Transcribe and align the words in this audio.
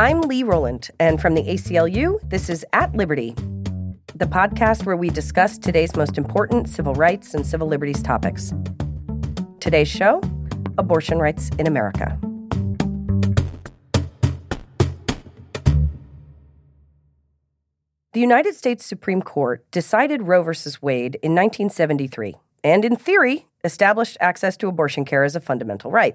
I'm 0.00 0.20
Lee 0.20 0.44
Rowland, 0.44 0.92
and 1.00 1.20
from 1.20 1.34
the 1.34 1.42
ACLU, 1.42 2.20
this 2.30 2.48
is 2.48 2.64
At 2.72 2.94
Liberty, 2.94 3.34
the 4.14 4.26
podcast 4.26 4.86
where 4.86 4.94
we 4.96 5.10
discuss 5.10 5.58
today's 5.58 5.96
most 5.96 6.16
important 6.16 6.68
civil 6.68 6.94
rights 6.94 7.34
and 7.34 7.44
civil 7.44 7.66
liberties 7.66 8.00
topics. 8.00 8.54
Today's 9.58 9.88
show 9.88 10.22
abortion 10.78 11.18
rights 11.18 11.50
in 11.58 11.66
America. 11.66 12.16
The 18.12 18.20
United 18.20 18.54
States 18.54 18.86
Supreme 18.86 19.20
Court 19.20 19.68
decided 19.72 20.28
Roe 20.28 20.44
v. 20.44 20.52
Wade 20.80 21.16
in 21.24 21.34
1973 21.34 22.36
and, 22.62 22.84
in 22.84 22.94
theory, 22.94 23.48
established 23.64 24.16
access 24.20 24.56
to 24.58 24.68
abortion 24.68 25.04
care 25.04 25.24
as 25.24 25.34
a 25.34 25.40
fundamental 25.40 25.90
right. 25.90 26.14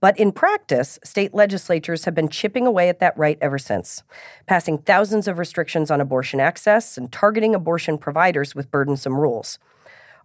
But 0.00 0.18
in 0.18 0.32
practice, 0.32 0.98
state 1.02 1.34
legislatures 1.34 2.04
have 2.04 2.14
been 2.14 2.28
chipping 2.28 2.66
away 2.66 2.88
at 2.88 3.00
that 3.00 3.18
right 3.18 3.38
ever 3.40 3.58
since, 3.58 4.02
passing 4.46 4.78
thousands 4.78 5.26
of 5.26 5.38
restrictions 5.38 5.90
on 5.90 6.00
abortion 6.00 6.38
access 6.38 6.96
and 6.96 7.10
targeting 7.10 7.54
abortion 7.54 7.98
providers 7.98 8.54
with 8.54 8.70
burdensome 8.70 9.18
rules. 9.18 9.58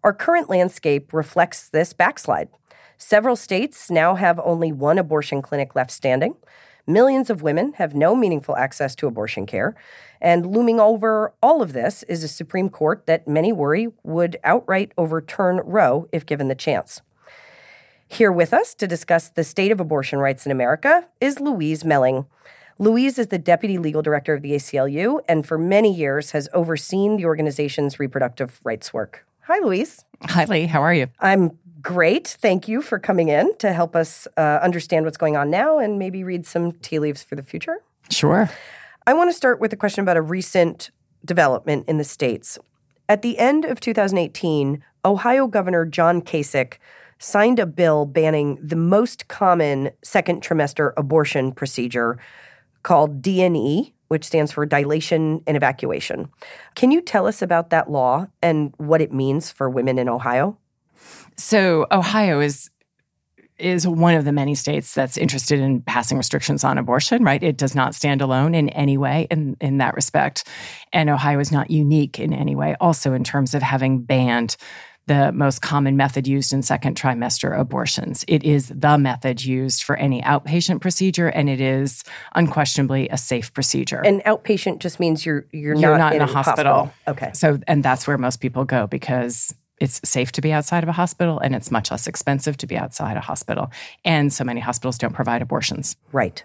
Our 0.04 0.14
current 0.14 0.50
landscape 0.50 1.14
reflects 1.14 1.70
this 1.70 1.94
backslide. 1.94 2.50
Several 2.98 3.36
states 3.36 3.90
now 3.90 4.16
have 4.16 4.40
only 4.44 4.72
one 4.72 4.98
abortion 4.98 5.42
clinic 5.42 5.76
left 5.76 5.92
standing. 5.92 6.36
Millions 6.86 7.30
of 7.30 7.42
women 7.42 7.74
have 7.74 7.96
no 7.96 8.16
meaningful 8.16 8.58
access 8.58 8.94
to 8.96 9.08
abortion 9.08 9.46
care. 9.46 9.76
And 10.22 10.46
looming 10.46 10.80
over 10.80 11.34
all 11.42 11.62
of 11.62 11.74
this 11.74 12.04
is 12.04 12.24
a 12.24 12.28
Supreme 12.28 12.70
Court 12.70 13.06
that 13.08 13.28
many 13.28 13.52
worry 13.54 13.88
would 14.04 14.38
outright 14.44 14.92
overturn 14.98 15.62
Roe 15.64 16.08
if 16.12 16.26
given 16.26 16.50
the 16.50 16.56
chance. 16.56 17.02
Here 18.14 18.32
with 18.32 18.54
us 18.54 18.76
to 18.76 18.86
discuss 18.86 19.30
the 19.30 19.44
state 19.44 19.72
of 19.72 19.80
abortion 19.80 20.20
rights 20.20 20.46
in 20.46 20.52
America 20.52 21.08
is 21.20 21.40
Louise 21.40 21.84
Melling. 21.84 22.28
Louise 22.78 23.18
is 23.18 23.30
the 23.30 23.40
Deputy 23.40 23.80
Legal 23.80 24.04
Director 24.04 24.36
of 24.36 24.44
the 24.44 24.52
ACLU 24.52 25.22
and 25.28 25.48
for 25.48 25.58
many 25.58 25.92
years 25.92 26.30
has 26.30 26.48
overseen 26.54 27.18
the 27.18 27.26
organization's 27.26 28.00
reproductive 28.00 28.60
rights 28.64 28.94
work. 28.94 29.26
Hi, 29.46 29.58
Louise. 29.58 30.06
Hi, 30.26 30.46
Lee. 30.46 30.68
How 30.68 30.84
are 30.84 30.94
you? 30.94 31.08
I'm 31.22 31.58
great. 31.82 32.38
Thank 32.40 32.68
you 32.68 32.84
for 32.84 33.00
coming 33.00 33.30
in 33.30 33.58
to 33.58 33.74
help 33.74 33.96
us 33.96 34.28
uh, 34.38 34.60
understand 34.62 35.06
what's 35.06 35.18
going 35.18 35.36
on 35.36 35.50
now 35.50 35.80
and 35.80 35.98
maybe 35.98 36.24
read 36.24 36.46
some 36.46 36.72
tea 36.72 37.00
leaves 37.00 37.24
for 37.24 37.36
the 37.36 37.42
future. 37.42 37.82
Sure. 38.12 38.48
I 39.08 39.14
want 39.16 39.32
to 39.32 39.34
start 39.34 39.60
with 39.60 39.74
a 39.74 39.76
question 39.76 40.04
about 40.04 40.18
a 40.18 40.22
recent 40.22 40.92
development 41.26 41.90
in 41.90 41.98
the 41.98 42.04
states. 42.04 42.60
At 43.10 43.24
the 43.24 43.40
end 43.40 43.66
of 43.66 43.80
2018, 43.80 44.84
Ohio 45.04 45.48
Governor 45.48 45.86
John 45.86 46.22
Kasich 46.22 46.78
signed 47.24 47.58
a 47.58 47.66
bill 47.66 48.06
banning 48.06 48.58
the 48.62 48.76
most 48.76 49.28
common 49.30 49.90
second 50.04 50.44
trimester 50.44 50.92
abortion 50.98 51.54
procedure 51.54 52.20
called 52.84 53.22
D&E, 53.22 53.94
which 54.10 54.26
stands 54.26 54.52
for 54.52 54.66
dilation 54.66 55.42
and 55.48 55.56
evacuation. 55.56 56.30
Can 56.76 56.92
you 56.92 57.02
tell 57.02 57.26
us 57.26 57.42
about 57.42 57.70
that 57.70 57.90
law 57.90 58.28
and 58.42 58.74
what 58.78 59.02
it 59.02 59.14
means 59.14 59.52
for 59.52 59.70
women 59.70 59.98
in 59.98 60.10
Ohio? 60.10 60.58
So, 61.38 61.88
Ohio 61.92 62.40
is 62.42 62.70
is 63.60 63.88
one 63.88 64.16
of 64.16 64.26
the 64.26 64.32
many 64.32 64.56
states 64.56 64.94
that's 64.94 65.16
interested 65.16 65.60
in 65.60 65.80
passing 65.82 66.18
restrictions 66.18 66.64
on 66.64 66.78
abortion, 66.78 67.24
right? 67.24 67.42
It 67.42 67.56
does 67.56 67.76
not 67.76 67.94
stand 67.94 68.22
alone 68.22 68.56
in 68.56 68.70
any 68.70 68.98
way 68.98 69.28
in, 69.30 69.56
in 69.62 69.78
that 69.78 69.94
respect. 69.94 70.46
And 70.92 71.10
Ohio 71.10 71.40
is 71.40 71.52
not 71.52 71.70
unique 71.70 72.20
in 72.20 72.34
any 72.34 72.56
way, 72.56 72.76
also 72.82 73.14
in 73.14 73.24
terms 73.24 73.54
of 73.54 73.62
having 73.62 74.02
banned 74.02 74.58
the 75.08 75.32
most 75.34 75.62
common 75.62 75.98
method 75.98 76.28
used 76.28 76.54
in 76.54 76.62
second 76.64 76.96
trimester 76.96 77.58
abortions. 77.58 78.24
It 78.28 78.44
is 78.44 78.70
the 78.70 78.98
method 78.98 79.44
used 79.44 79.84
for 79.84 79.96
any 79.98 80.22
outpatient 80.22 80.82
procedure, 80.82 81.28
and 81.28 81.50
it 81.50 81.60
is 81.60 82.04
unquestionably 82.36 83.10
a 83.10 83.18
safe 83.18 83.54
procedure. 83.54 84.02
And 84.06 84.24
outpatient 84.24 84.80
just 84.80 85.00
means 85.00 85.26
you're 85.26 85.46
you're, 85.52 85.76
You're 85.76 85.98
not, 85.98 85.98
not 85.98 86.16
in 86.16 86.22
a 86.22 86.26
hospital. 86.26 86.74
hospital. 86.74 86.94
Okay. 87.08 87.32
So, 87.34 87.60
and 87.68 87.84
that's 87.84 88.08
where 88.08 88.18
most 88.18 88.40
people 88.40 88.64
go 88.66 88.88
because 88.88 89.54
it's 89.80 90.00
safe 90.08 90.32
to 90.34 90.42
be 90.42 90.54
outside 90.54 90.84
of 90.84 90.90
a 90.90 90.94
hospital 90.94 91.40
and 91.40 91.54
it's 91.56 91.70
much 91.70 91.92
less 91.92 92.08
expensive 92.08 92.56
to 92.58 92.68
be 92.68 92.78
outside 92.78 93.18
a 93.18 93.20
hospital. 93.20 93.72
And 94.06 94.32
so 94.32 94.44
many 94.46 94.62
hospitals 94.62 94.98
don't 94.98 95.14
provide 95.14 95.42
abortions. 95.42 95.98
Right. 96.14 96.42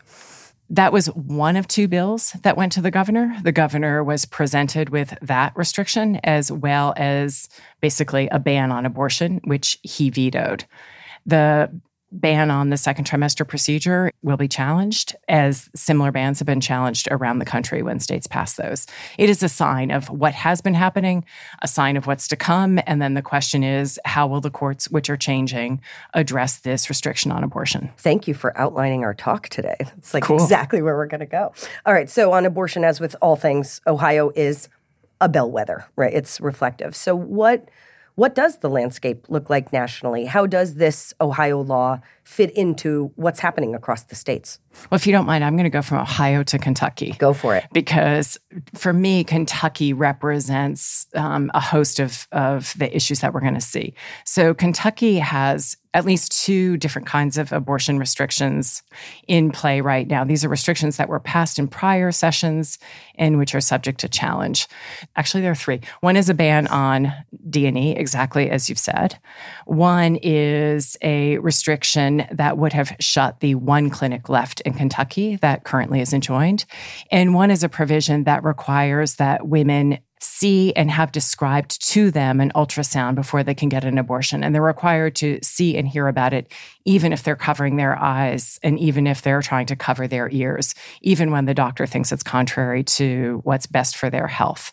That 0.70 0.92
was 0.92 1.06
one 1.06 1.56
of 1.56 1.66
two 1.66 1.88
bills 1.88 2.32
that 2.42 2.56
went 2.56 2.72
to 2.72 2.82
the 2.82 2.90
governor. 2.90 3.36
The 3.42 3.52
governor 3.52 4.04
was 4.04 4.26
presented 4.26 4.90
with 4.90 5.16
that 5.22 5.56
restriction 5.56 6.16
as 6.24 6.52
well 6.52 6.92
as 6.96 7.48
basically 7.80 8.28
a 8.28 8.38
ban 8.38 8.70
on 8.70 8.84
abortion, 8.84 9.40
which 9.44 9.78
he 9.82 10.10
vetoed. 10.10 10.66
The 11.24 11.70
ban 12.10 12.50
on 12.50 12.70
the 12.70 12.76
second 12.76 13.04
trimester 13.06 13.46
procedure 13.46 14.10
will 14.22 14.36
be 14.38 14.48
challenged, 14.48 15.14
as 15.28 15.68
similar 15.74 16.10
bans 16.10 16.38
have 16.38 16.46
been 16.46 16.60
challenged 16.60 17.06
around 17.10 17.38
the 17.38 17.44
country 17.44 17.82
when 17.82 18.00
states 18.00 18.26
pass 18.26 18.54
those. 18.54 18.86
It 19.18 19.28
is 19.28 19.42
a 19.42 19.48
sign 19.48 19.90
of 19.90 20.08
what 20.08 20.32
has 20.32 20.60
been 20.60 20.74
happening, 20.74 21.24
a 21.62 21.68
sign 21.68 21.96
of 21.96 22.06
what's 22.06 22.26
to 22.28 22.36
come. 22.36 22.80
And 22.86 23.02
then 23.02 23.14
the 23.14 23.22
question 23.22 23.62
is 23.62 24.00
how 24.04 24.26
will 24.26 24.40
the 24.40 24.50
courts, 24.50 24.90
which 24.90 25.10
are 25.10 25.16
changing, 25.16 25.80
address 26.14 26.60
this 26.60 26.88
restriction 26.88 27.30
on 27.30 27.44
abortion? 27.44 27.90
Thank 27.98 28.26
you 28.26 28.34
for 28.34 28.56
outlining 28.56 29.04
our 29.04 29.14
talk 29.14 29.48
today. 29.50 29.76
That's 29.80 30.14
like 30.14 30.22
Cool. 30.24 30.42
exactly 30.42 30.80
where 30.82 30.96
we're 30.96 31.06
going 31.06 31.20
to 31.20 31.26
go. 31.26 31.52
All 31.84 31.92
right. 31.92 32.08
So, 32.08 32.32
on 32.32 32.46
abortion, 32.46 32.84
as 32.84 33.00
with 33.00 33.14
all 33.20 33.36
things, 33.36 33.80
Ohio 33.86 34.30
is 34.34 34.68
a 35.20 35.28
bellwether, 35.28 35.84
right? 35.96 36.14
It's 36.14 36.40
reflective. 36.40 36.96
So, 36.96 37.14
what 37.14 37.68
what 38.18 38.34
does 38.34 38.58
the 38.58 38.68
landscape 38.68 39.26
look 39.28 39.48
like 39.48 39.72
nationally? 39.72 40.24
How 40.24 40.44
does 40.44 40.74
this 40.74 41.14
Ohio 41.20 41.60
law 41.60 42.00
fit 42.28 42.50
into 42.50 43.10
what's 43.16 43.40
happening 43.40 43.74
across 43.74 44.04
the 44.04 44.14
states? 44.14 44.58
Well, 44.90 44.96
if 44.96 45.06
you 45.06 45.12
don't 45.12 45.24
mind, 45.24 45.42
I'm 45.42 45.56
going 45.56 45.64
to 45.64 45.70
go 45.70 45.80
from 45.80 45.98
Ohio 45.98 46.42
to 46.42 46.58
Kentucky. 46.58 47.16
Go 47.18 47.32
for 47.32 47.56
it. 47.56 47.64
because 47.72 48.38
for 48.74 48.92
me, 48.92 49.24
Kentucky 49.24 49.94
represents 49.94 51.06
um, 51.14 51.50
a 51.54 51.60
host 51.60 51.98
of, 51.98 52.28
of 52.30 52.74
the 52.76 52.94
issues 52.94 53.20
that 53.20 53.32
we're 53.32 53.40
going 53.40 53.54
to 53.54 53.62
see. 53.62 53.94
So, 54.24 54.52
Kentucky 54.52 55.18
has 55.18 55.78
at 55.94 56.04
least 56.04 56.44
two 56.44 56.76
different 56.76 57.08
kinds 57.08 57.38
of 57.38 57.50
abortion 57.50 57.98
restrictions 57.98 58.82
in 59.26 59.50
play 59.50 59.80
right 59.80 60.06
now. 60.06 60.22
These 60.22 60.44
are 60.44 60.48
restrictions 60.48 60.98
that 60.98 61.08
were 61.08 61.18
passed 61.18 61.58
in 61.58 61.66
prior 61.66 62.12
sessions 62.12 62.78
and 63.16 63.38
which 63.38 63.54
are 63.54 63.60
subject 63.60 63.98
to 64.00 64.08
challenge. 64.08 64.68
Actually, 65.16 65.40
there 65.40 65.50
are 65.50 65.56
three. 65.56 65.80
One 66.00 66.16
is 66.16 66.28
a 66.28 66.34
ban 66.34 66.66
on 66.68 67.12
D&E, 67.48 67.96
exactly 67.96 68.50
as 68.50 68.68
you've 68.68 68.78
said. 68.78 69.18
One 69.64 70.18
is 70.22 70.96
a 71.02 71.38
restriction 71.38 72.17
that 72.32 72.58
would 72.58 72.72
have 72.72 72.94
shut 73.00 73.40
the 73.40 73.54
one 73.54 73.90
clinic 73.90 74.28
left 74.28 74.60
in 74.62 74.74
Kentucky 74.74 75.36
that 75.36 75.64
currently 75.64 76.00
is 76.00 76.12
enjoined. 76.12 76.64
And 77.10 77.34
one 77.34 77.50
is 77.50 77.62
a 77.62 77.68
provision 77.68 78.24
that 78.24 78.44
requires 78.44 79.16
that 79.16 79.46
women 79.46 79.98
see 80.20 80.72
and 80.74 80.90
have 80.90 81.12
described 81.12 81.80
to 81.88 82.10
them 82.10 82.40
an 82.40 82.52
ultrasound 82.54 83.14
before 83.14 83.42
they 83.42 83.54
can 83.54 83.68
get 83.68 83.84
an 83.84 83.98
abortion. 83.98 84.42
And 84.42 84.54
they're 84.54 84.62
required 84.62 85.14
to 85.16 85.38
see 85.42 85.76
and 85.76 85.86
hear 85.86 86.08
about 86.08 86.32
it, 86.32 86.52
even 86.84 87.12
if 87.12 87.22
they're 87.22 87.36
covering 87.36 87.76
their 87.76 87.98
eyes 87.98 88.58
and 88.62 88.78
even 88.78 89.06
if 89.06 89.22
they're 89.22 89.42
trying 89.42 89.66
to 89.66 89.76
cover 89.76 90.08
their 90.08 90.28
ears, 90.30 90.74
even 91.02 91.30
when 91.30 91.44
the 91.44 91.54
doctor 91.54 91.86
thinks 91.86 92.12
it's 92.12 92.22
contrary 92.22 92.82
to 92.84 93.40
what's 93.44 93.66
best 93.66 93.96
for 93.96 94.10
their 94.10 94.26
health. 94.26 94.72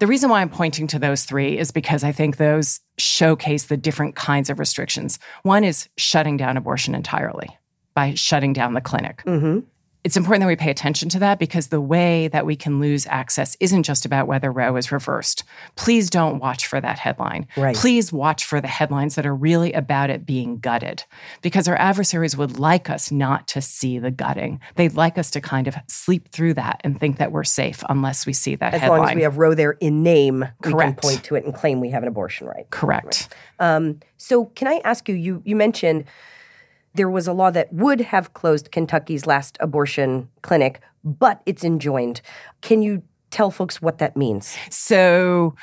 The 0.00 0.06
reason 0.06 0.30
why 0.30 0.40
I'm 0.40 0.48
pointing 0.48 0.86
to 0.88 0.98
those 0.98 1.24
three 1.24 1.58
is 1.58 1.70
because 1.70 2.02
I 2.02 2.10
think 2.10 2.38
those 2.38 2.80
showcase 2.96 3.64
the 3.64 3.76
different 3.76 4.16
kinds 4.16 4.48
of 4.48 4.58
restrictions. 4.58 5.18
One 5.42 5.62
is 5.62 5.90
shutting 5.98 6.38
down 6.38 6.56
abortion 6.56 6.94
entirely 6.94 7.50
by 7.92 8.14
shutting 8.14 8.54
down 8.54 8.72
the 8.72 8.80
clinic. 8.80 9.22
Mm-hmm. 9.26 9.60
It's 10.02 10.16
important 10.16 10.40
that 10.42 10.48
we 10.48 10.56
pay 10.56 10.70
attention 10.70 11.10
to 11.10 11.18
that 11.18 11.38
because 11.38 11.68
the 11.68 11.80
way 11.80 12.28
that 12.28 12.46
we 12.46 12.56
can 12.56 12.80
lose 12.80 13.06
access 13.06 13.56
isn't 13.60 13.82
just 13.82 14.06
about 14.06 14.26
whether 14.26 14.50
Roe 14.50 14.76
is 14.76 14.90
reversed. 14.90 15.44
Please 15.76 16.08
don't 16.08 16.38
watch 16.38 16.66
for 16.66 16.80
that 16.80 16.98
headline. 16.98 17.46
Right. 17.56 17.76
Please 17.76 18.10
watch 18.10 18.44
for 18.44 18.62
the 18.62 18.68
headlines 18.68 19.14
that 19.16 19.26
are 19.26 19.34
really 19.34 19.72
about 19.74 20.08
it 20.08 20.24
being 20.24 20.58
gutted 20.58 21.04
because 21.42 21.68
our 21.68 21.76
adversaries 21.76 22.34
would 22.36 22.58
like 22.58 22.88
us 22.88 23.12
not 23.12 23.46
to 23.48 23.60
see 23.60 23.98
the 23.98 24.10
gutting. 24.10 24.60
They'd 24.76 24.94
like 24.94 25.18
us 25.18 25.30
to 25.32 25.40
kind 25.42 25.68
of 25.68 25.76
sleep 25.86 26.30
through 26.30 26.54
that 26.54 26.80
and 26.82 26.98
think 26.98 27.18
that 27.18 27.30
we're 27.30 27.44
safe 27.44 27.82
unless 27.90 28.24
we 28.24 28.32
see 28.32 28.54
that 28.54 28.72
As 28.72 28.80
headline. 28.80 29.00
As 29.00 29.02
long 29.02 29.10
as 29.10 29.16
we 29.16 29.22
have 29.22 29.36
Roe 29.36 29.54
there 29.54 29.72
in 29.72 30.02
name, 30.02 30.46
we 30.64 30.72
can 30.72 30.94
point 30.94 31.24
to 31.24 31.34
it 31.34 31.44
and 31.44 31.54
claim 31.54 31.78
we 31.78 31.90
have 31.90 32.02
an 32.02 32.08
abortion 32.08 32.46
right. 32.46 32.68
Correct. 32.70 33.34
Um, 33.58 34.00
so, 34.16 34.46
can 34.46 34.68
I 34.68 34.80
ask 34.84 35.08
you? 35.08 35.14
You 35.14 35.42
you 35.44 35.56
mentioned 35.56 36.04
there 36.94 37.08
was 37.10 37.26
a 37.26 37.32
law 37.32 37.50
that 37.50 37.72
would 37.72 38.00
have 38.00 38.34
closed 38.34 38.72
Kentucky's 38.72 39.26
last 39.26 39.56
abortion 39.60 40.28
clinic, 40.42 40.80
but 41.04 41.42
it's 41.46 41.64
enjoined. 41.64 42.20
Can 42.60 42.82
you 42.82 43.02
tell 43.30 43.50
folks 43.50 43.80
what 43.80 43.98
that 43.98 44.16
means? 44.16 44.56
So 44.70 45.54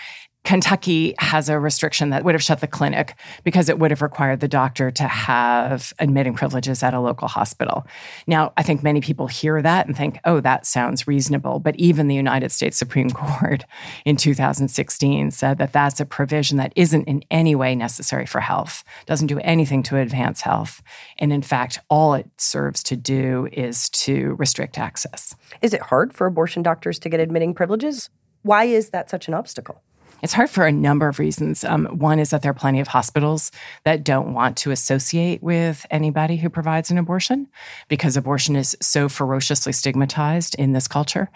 Kentucky 0.47 1.13
has 1.19 1.49
a 1.49 1.59
restriction 1.59 2.09
that 2.11 2.23
would 2.23 2.33
have 2.33 2.41
shut 2.41 2.61
the 2.61 2.67
clinic 2.67 3.15
because 3.43 3.67
it 3.67 3.79
would 3.79 3.91
have 3.91 4.01
required 4.01 4.39
the 4.39 4.47
doctor 4.47 4.89
to 4.89 5.05
have 5.05 5.91
admitting 5.99 6.35
privileges 6.35 6.81
at 6.83 6.93
a 6.93 7.01
local 7.01 7.27
hospital. 7.27 7.85
Now, 8.27 8.53
I 8.55 8.63
think 8.63 8.81
many 8.81 9.01
people 9.01 9.27
hear 9.27 9.61
that 9.61 9.87
and 9.87 9.97
think, 9.97 10.19
oh, 10.23 10.39
that 10.39 10.65
sounds 10.65 11.05
reasonable. 11.05 11.59
But 11.59 11.75
even 11.75 12.07
the 12.07 12.15
United 12.15 12.53
States 12.53 12.77
Supreme 12.77 13.09
Court 13.11 13.65
in 14.05 14.15
2016 14.15 15.31
said 15.31 15.57
that 15.57 15.73
that's 15.73 15.99
a 15.99 16.05
provision 16.05 16.57
that 16.59 16.71
isn't 16.77 17.03
in 17.09 17.25
any 17.29 17.53
way 17.53 17.75
necessary 17.75 18.25
for 18.25 18.39
health, 18.39 18.85
doesn't 19.05 19.27
do 19.27 19.39
anything 19.39 19.83
to 19.83 19.97
advance 19.97 20.39
health. 20.39 20.81
And 21.17 21.33
in 21.33 21.41
fact, 21.41 21.81
all 21.89 22.13
it 22.13 22.29
serves 22.37 22.83
to 22.83 22.95
do 22.95 23.49
is 23.51 23.89
to 23.89 24.35
restrict 24.35 24.77
access. 24.77 25.35
Is 25.61 25.73
it 25.73 25.81
hard 25.81 26.13
for 26.13 26.25
abortion 26.25 26.63
doctors 26.63 26.99
to 26.99 27.09
get 27.09 27.19
admitting 27.19 27.53
privileges? 27.53 28.09
Why 28.43 28.63
is 28.63 28.91
that 28.91 29.09
such 29.09 29.27
an 29.27 29.33
obstacle? 29.33 29.81
It's 30.23 30.33
hard 30.33 30.49
for 30.49 30.65
a 30.65 30.71
number 30.71 31.07
of 31.07 31.19
reasons. 31.19 31.63
Um, 31.63 31.85
one 31.85 32.19
is 32.19 32.31
that 32.31 32.41
there 32.41 32.49
are 32.51 32.55
plenty 32.55 32.79
of 32.79 32.87
hospitals 32.87 33.51
that 33.83 34.03
don't 34.03 34.33
want 34.33 34.57
to 34.57 34.71
associate 34.71 35.43
with 35.43 35.85
anybody 35.91 36.37
who 36.37 36.49
provides 36.49 36.89
an 36.89 36.97
abortion 36.97 37.47
because 37.87 38.17
abortion 38.17 38.55
is 38.55 38.75
so 38.81 39.09
ferociously 39.09 39.73
stigmatized 39.73 40.55
in 40.55 40.73
this 40.73 40.87
culture. 40.87 41.29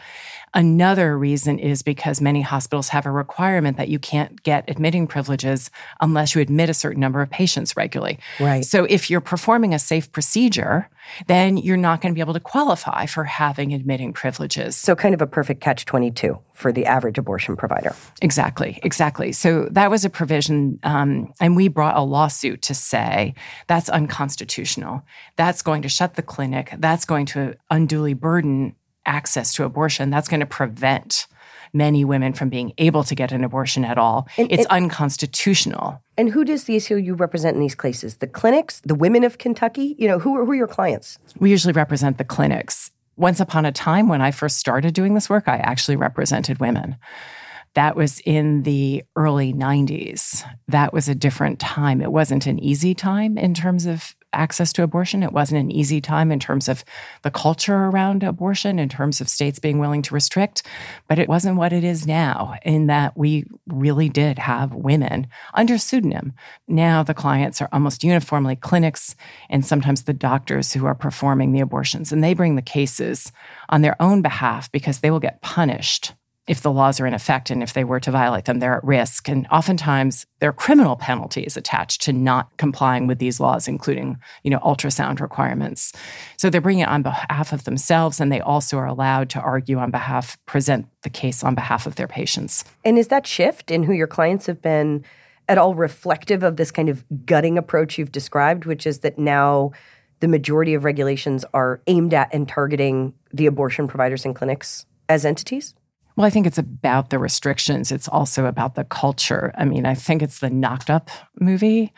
Another 0.53 1.17
reason 1.17 1.59
is 1.59 1.81
because 1.81 2.19
many 2.19 2.41
hospitals 2.41 2.89
have 2.89 3.05
a 3.05 3.11
requirement 3.11 3.77
that 3.77 3.87
you 3.87 3.99
can't 3.99 4.43
get 4.43 4.69
admitting 4.69 5.07
privileges 5.07 5.71
unless 6.01 6.35
you 6.35 6.41
admit 6.41 6.69
a 6.69 6.73
certain 6.73 6.99
number 6.99 7.21
of 7.21 7.29
patients 7.29 7.77
regularly. 7.77 8.19
Right. 8.39 8.65
So 8.65 8.83
if 8.85 9.09
you're 9.09 9.21
performing 9.21 9.73
a 9.73 9.79
safe 9.79 10.11
procedure, 10.11 10.89
then 11.27 11.57
you're 11.57 11.77
not 11.77 12.01
going 12.01 12.13
to 12.13 12.15
be 12.15 12.21
able 12.21 12.33
to 12.33 12.39
qualify 12.39 13.05
for 13.05 13.23
having 13.23 13.73
admitting 13.73 14.13
privileges. 14.13 14.75
So, 14.75 14.95
kind 14.95 15.13
of 15.13 15.21
a 15.21 15.27
perfect 15.27 15.61
catch 15.61 15.85
22 15.85 16.37
for 16.53 16.71
the 16.71 16.85
average 16.85 17.17
abortion 17.17 17.55
provider. 17.55 17.95
Exactly, 18.21 18.79
exactly. 18.83 19.31
So, 19.31 19.67
that 19.71 19.89
was 19.89 20.05
a 20.05 20.09
provision, 20.09 20.79
um, 20.83 21.33
and 21.39 21.55
we 21.55 21.67
brought 21.67 21.97
a 21.97 22.01
lawsuit 22.01 22.61
to 22.63 22.73
say 22.73 23.33
that's 23.67 23.89
unconstitutional. 23.89 25.03
That's 25.35 25.61
going 25.61 25.81
to 25.81 25.89
shut 25.89 26.15
the 26.15 26.21
clinic. 26.21 26.73
That's 26.77 27.05
going 27.05 27.25
to 27.27 27.55
unduly 27.69 28.13
burden 28.13 28.75
access 29.05 29.53
to 29.55 29.63
abortion, 29.63 30.09
that's 30.09 30.27
going 30.27 30.39
to 30.39 30.45
prevent 30.45 31.27
many 31.73 32.03
women 32.03 32.33
from 32.33 32.49
being 32.49 32.73
able 32.77 33.03
to 33.03 33.15
get 33.15 33.31
an 33.31 33.43
abortion 33.43 33.85
at 33.85 33.97
all. 33.97 34.27
And, 34.37 34.51
it's 34.51 34.65
and, 34.65 34.83
unconstitutional. 34.83 36.01
And 36.17 36.29
who 36.29 36.43
does 36.43 36.65
the 36.65 36.75
ACLU 36.75 37.19
represent 37.19 37.55
in 37.55 37.61
these 37.61 37.75
cases? 37.75 38.17
The 38.17 38.27
clinics, 38.27 38.81
the 38.81 38.95
women 38.95 39.23
of 39.23 39.37
Kentucky? 39.37 39.95
You 39.97 40.07
know, 40.07 40.19
who 40.19 40.37
are, 40.37 40.45
who 40.45 40.51
are 40.51 40.55
your 40.55 40.67
clients? 40.67 41.17
We 41.39 41.49
usually 41.49 41.73
represent 41.73 42.17
the 42.17 42.23
clinics. 42.23 42.91
Once 43.15 43.39
upon 43.39 43.65
a 43.65 43.71
time, 43.71 44.07
when 44.07 44.21
I 44.21 44.31
first 44.31 44.57
started 44.57 44.93
doing 44.93 45.13
this 45.13 45.29
work, 45.29 45.47
I 45.47 45.57
actually 45.57 45.95
represented 45.95 46.59
women. 46.59 46.97
That 47.73 47.95
was 47.95 48.19
in 48.25 48.63
the 48.63 49.03
early 49.15 49.53
90s. 49.53 50.43
That 50.67 50.91
was 50.91 51.07
a 51.07 51.15
different 51.15 51.59
time. 51.59 52.01
It 52.01 52.11
wasn't 52.11 52.47
an 52.47 52.59
easy 52.59 52.93
time 52.93 53.37
in 53.37 53.53
terms 53.53 53.85
of 53.85 54.15
access 54.33 54.71
to 54.73 54.83
abortion. 54.83 55.23
It 55.23 55.33
wasn't 55.33 55.61
an 55.61 55.71
easy 55.71 56.01
time 56.01 56.31
in 56.31 56.39
terms 56.39 56.67
of 56.67 56.83
the 57.21 57.31
culture 57.31 57.75
around 57.75 58.23
abortion, 58.23 58.79
in 58.79 58.89
terms 58.89 59.21
of 59.21 59.29
states 59.29 59.59
being 59.59 59.79
willing 59.79 60.01
to 60.03 60.13
restrict, 60.13 60.63
but 61.07 61.19
it 61.19 61.29
wasn't 61.29 61.57
what 61.57 61.73
it 61.73 61.83
is 61.83 62.07
now, 62.07 62.55
in 62.63 62.87
that 62.87 63.17
we 63.17 63.45
really 63.67 64.09
did 64.09 64.39
have 64.39 64.73
women 64.73 65.27
under 65.53 65.77
pseudonym. 65.77 66.33
Now 66.67 67.03
the 67.03 67.13
clients 67.13 67.61
are 67.61 67.69
almost 67.71 68.03
uniformly 68.03 68.55
clinics 68.55 69.15
and 69.49 69.65
sometimes 69.65 70.03
the 70.03 70.13
doctors 70.13 70.73
who 70.73 70.85
are 70.85 70.95
performing 70.95 71.51
the 71.51 71.59
abortions, 71.59 72.11
and 72.11 72.23
they 72.23 72.33
bring 72.33 72.55
the 72.55 72.61
cases 72.61 73.31
on 73.69 73.81
their 73.81 74.01
own 74.01 74.21
behalf 74.21 74.71
because 74.71 74.99
they 74.99 75.11
will 75.11 75.19
get 75.19 75.41
punished 75.41 76.13
if 76.51 76.63
the 76.63 76.71
laws 76.71 76.99
are 76.99 77.07
in 77.07 77.13
effect 77.13 77.49
and 77.49 77.63
if 77.63 77.71
they 77.71 77.85
were 77.85 78.01
to 78.01 78.11
violate 78.11 78.43
them, 78.43 78.59
they're 78.59 78.75
at 78.75 78.83
risk. 78.83 79.29
And 79.29 79.47
oftentimes 79.53 80.25
there 80.39 80.49
are 80.49 80.53
criminal 80.53 80.97
penalties 80.97 81.55
attached 81.55 82.01
to 82.01 82.11
not 82.11 82.49
complying 82.57 83.07
with 83.07 83.19
these 83.19 83.39
laws, 83.39 83.69
including, 83.69 84.17
you 84.43 84.51
know, 84.51 84.59
ultrasound 84.59 85.21
requirements. 85.21 85.93
So 86.35 86.49
they're 86.49 86.59
bringing 86.59 86.83
it 86.83 86.89
on 86.89 87.03
behalf 87.03 87.53
of 87.53 87.63
themselves 87.63 88.19
and 88.19 88.33
they 88.33 88.41
also 88.41 88.77
are 88.79 88.85
allowed 88.85 89.29
to 89.29 89.39
argue 89.39 89.77
on 89.77 89.91
behalf, 89.91 90.37
present 90.45 90.87
the 91.03 91.09
case 91.09 91.41
on 91.41 91.55
behalf 91.55 91.87
of 91.87 91.95
their 91.95 92.09
patients. 92.09 92.65
And 92.83 92.97
is 92.97 93.07
that 93.07 93.25
shift 93.25 93.71
in 93.71 93.83
who 93.83 93.93
your 93.93 94.05
clients 94.05 94.45
have 94.47 94.61
been 94.61 95.05
at 95.47 95.57
all 95.57 95.73
reflective 95.73 96.43
of 96.43 96.57
this 96.57 96.69
kind 96.69 96.89
of 96.89 97.05
gutting 97.25 97.57
approach 97.57 97.97
you've 97.97 98.11
described, 98.11 98.65
which 98.65 98.85
is 98.85 98.99
that 98.99 99.17
now 99.17 99.71
the 100.19 100.27
majority 100.27 100.73
of 100.73 100.83
regulations 100.83 101.45
are 101.53 101.81
aimed 101.87 102.13
at 102.13 102.27
and 102.33 102.49
targeting 102.49 103.13
the 103.31 103.45
abortion 103.45 103.87
providers 103.87 104.25
and 104.25 104.35
clinics 104.35 104.85
as 105.07 105.23
entities? 105.23 105.75
Well, 106.15 106.25
I 106.25 106.29
think 106.29 106.45
it's 106.45 106.57
about 106.57 107.09
the 107.09 107.19
restrictions. 107.19 107.91
It's 107.91 108.07
also 108.07 108.45
about 108.45 108.75
the 108.75 108.83
culture. 108.83 109.53
I 109.57 109.65
mean, 109.65 109.85
I 109.85 109.95
think 109.95 110.21
it's 110.21 110.39
the 110.39 110.49
Knocked 110.49 110.89
Up 110.89 111.09
movie 111.39 111.93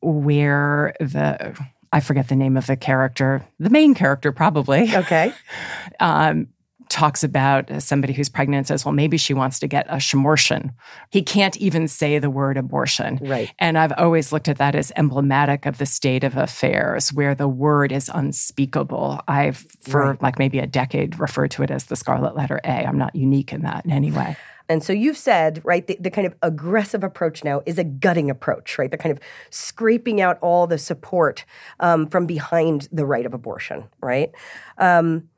where 0.00 0.94
the 1.00 1.56
I 1.92 2.00
forget 2.00 2.28
the 2.28 2.36
name 2.36 2.56
of 2.56 2.66
the 2.66 2.76
character, 2.76 3.46
the 3.58 3.70
main 3.70 3.94
character 3.94 4.32
probably. 4.32 4.94
Okay. 4.94 5.32
um, 6.00 6.48
talks 6.92 7.24
about 7.24 7.70
somebody 7.82 8.12
who's 8.12 8.28
pregnant 8.28 8.58
and 8.58 8.66
says, 8.66 8.84
well, 8.84 8.92
maybe 8.92 9.16
she 9.16 9.32
wants 9.32 9.58
to 9.60 9.66
get 9.66 9.86
a 9.88 9.96
shmortion. 9.96 10.74
He 11.10 11.22
can't 11.22 11.56
even 11.56 11.88
say 11.88 12.18
the 12.18 12.28
word 12.28 12.58
abortion. 12.58 13.18
Right. 13.22 13.52
And 13.58 13.78
I've 13.78 13.94
always 13.96 14.30
looked 14.30 14.46
at 14.46 14.58
that 14.58 14.74
as 14.74 14.92
emblematic 14.94 15.64
of 15.64 15.78
the 15.78 15.86
state 15.86 16.22
of 16.22 16.36
affairs 16.36 17.10
where 17.10 17.34
the 17.34 17.48
word 17.48 17.92
is 17.92 18.10
unspeakable. 18.12 19.20
I've, 19.26 19.66
for 19.80 20.10
right. 20.10 20.22
like 20.22 20.38
maybe 20.38 20.58
a 20.58 20.66
decade, 20.66 21.18
referred 21.18 21.50
to 21.52 21.62
it 21.62 21.70
as 21.70 21.84
the 21.86 21.96
scarlet 21.96 22.36
letter 22.36 22.60
A. 22.62 22.86
I'm 22.86 22.98
not 22.98 23.16
unique 23.16 23.54
in 23.54 23.62
that 23.62 23.86
in 23.86 23.90
any 23.90 24.12
way. 24.12 24.36
And 24.68 24.82
so 24.82 24.92
you've 24.92 25.16
said, 25.16 25.60
right, 25.64 25.86
the, 25.86 25.96
the, 26.00 26.10
kind 26.10 26.26
of 26.26 26.34
aggressive 26.42 27.02
approach 27.04 27.44
now 27.44 27.62
is 27.66 27.78
a 27.78 27.84
gutting 27.84 28.30
approach, 28.30 28.78
right? 28.78 28.90
They're 28.90 28.98
kind 28.98 29.12
of 29.12 29.20
scraping 29.50 30.20
out 30.20 30.38
all 30.40 30.66
the 30.66 30.78
support 30.78 31.44
um, 31.80 32.06
from 32.06 32.26
behind 32.26 32.88
the 32.92 33.04
right 33.04 33.26
of 33.26 33.34
abortion, 33.34 33.84
right? 34.00 34.30
Um, 34.78 35.28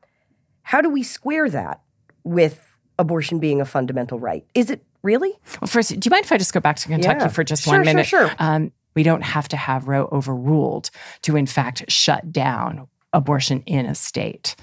how 0.64 0.81
do 0.81 0.90
we 0.90 1.02
square 1.02 1.49
that 1.50 1.82
with 2.25 2.76
abortion 2.99 3.38
being 3.38 3.61
a 3.61 3.64
fundamental 3.64 4.19
right? 4.19 4.44
Is 4.55 4.70
it 4.70 4.84
really? 5.02 5.32
Well, 5.61 5.69
first, 5.69 5.90
do 5.90 6.06
you 6.06 6.11
mind 6.11 6.25
if 6.25 6.32
I 6.32 6.38
just 6.38 6.52
go 6.52 6.61
back 6.61 6.76
to 6.76 6.88
Kentucky 6.88 7.20
yeah. 7.20 7.28
for 7.28 7.44
just 7.44 7.64
sure, 7.64 7.75
one 7.75 7.84
minute? 7.84 8.06
Sure, 8.06 8.28
sure. 8.28 8.37
Um, 8.38 8.72
we 8.96 9.02
don't 9.02 9.22
have 9.22 9.46
to 9.49 9.56
have 9.56 9.87
Roe 9.87 10.08
overruled 10.11 10.90
to, 11.22 11.37
in 11.37 11.46
fact, 11.46 11.90
shut 11.90 12.32
down 12.32 12.88
abortion 13.12 13.62
in 13.66 13.87
a 13.87 13.94
state. 13.94 14.56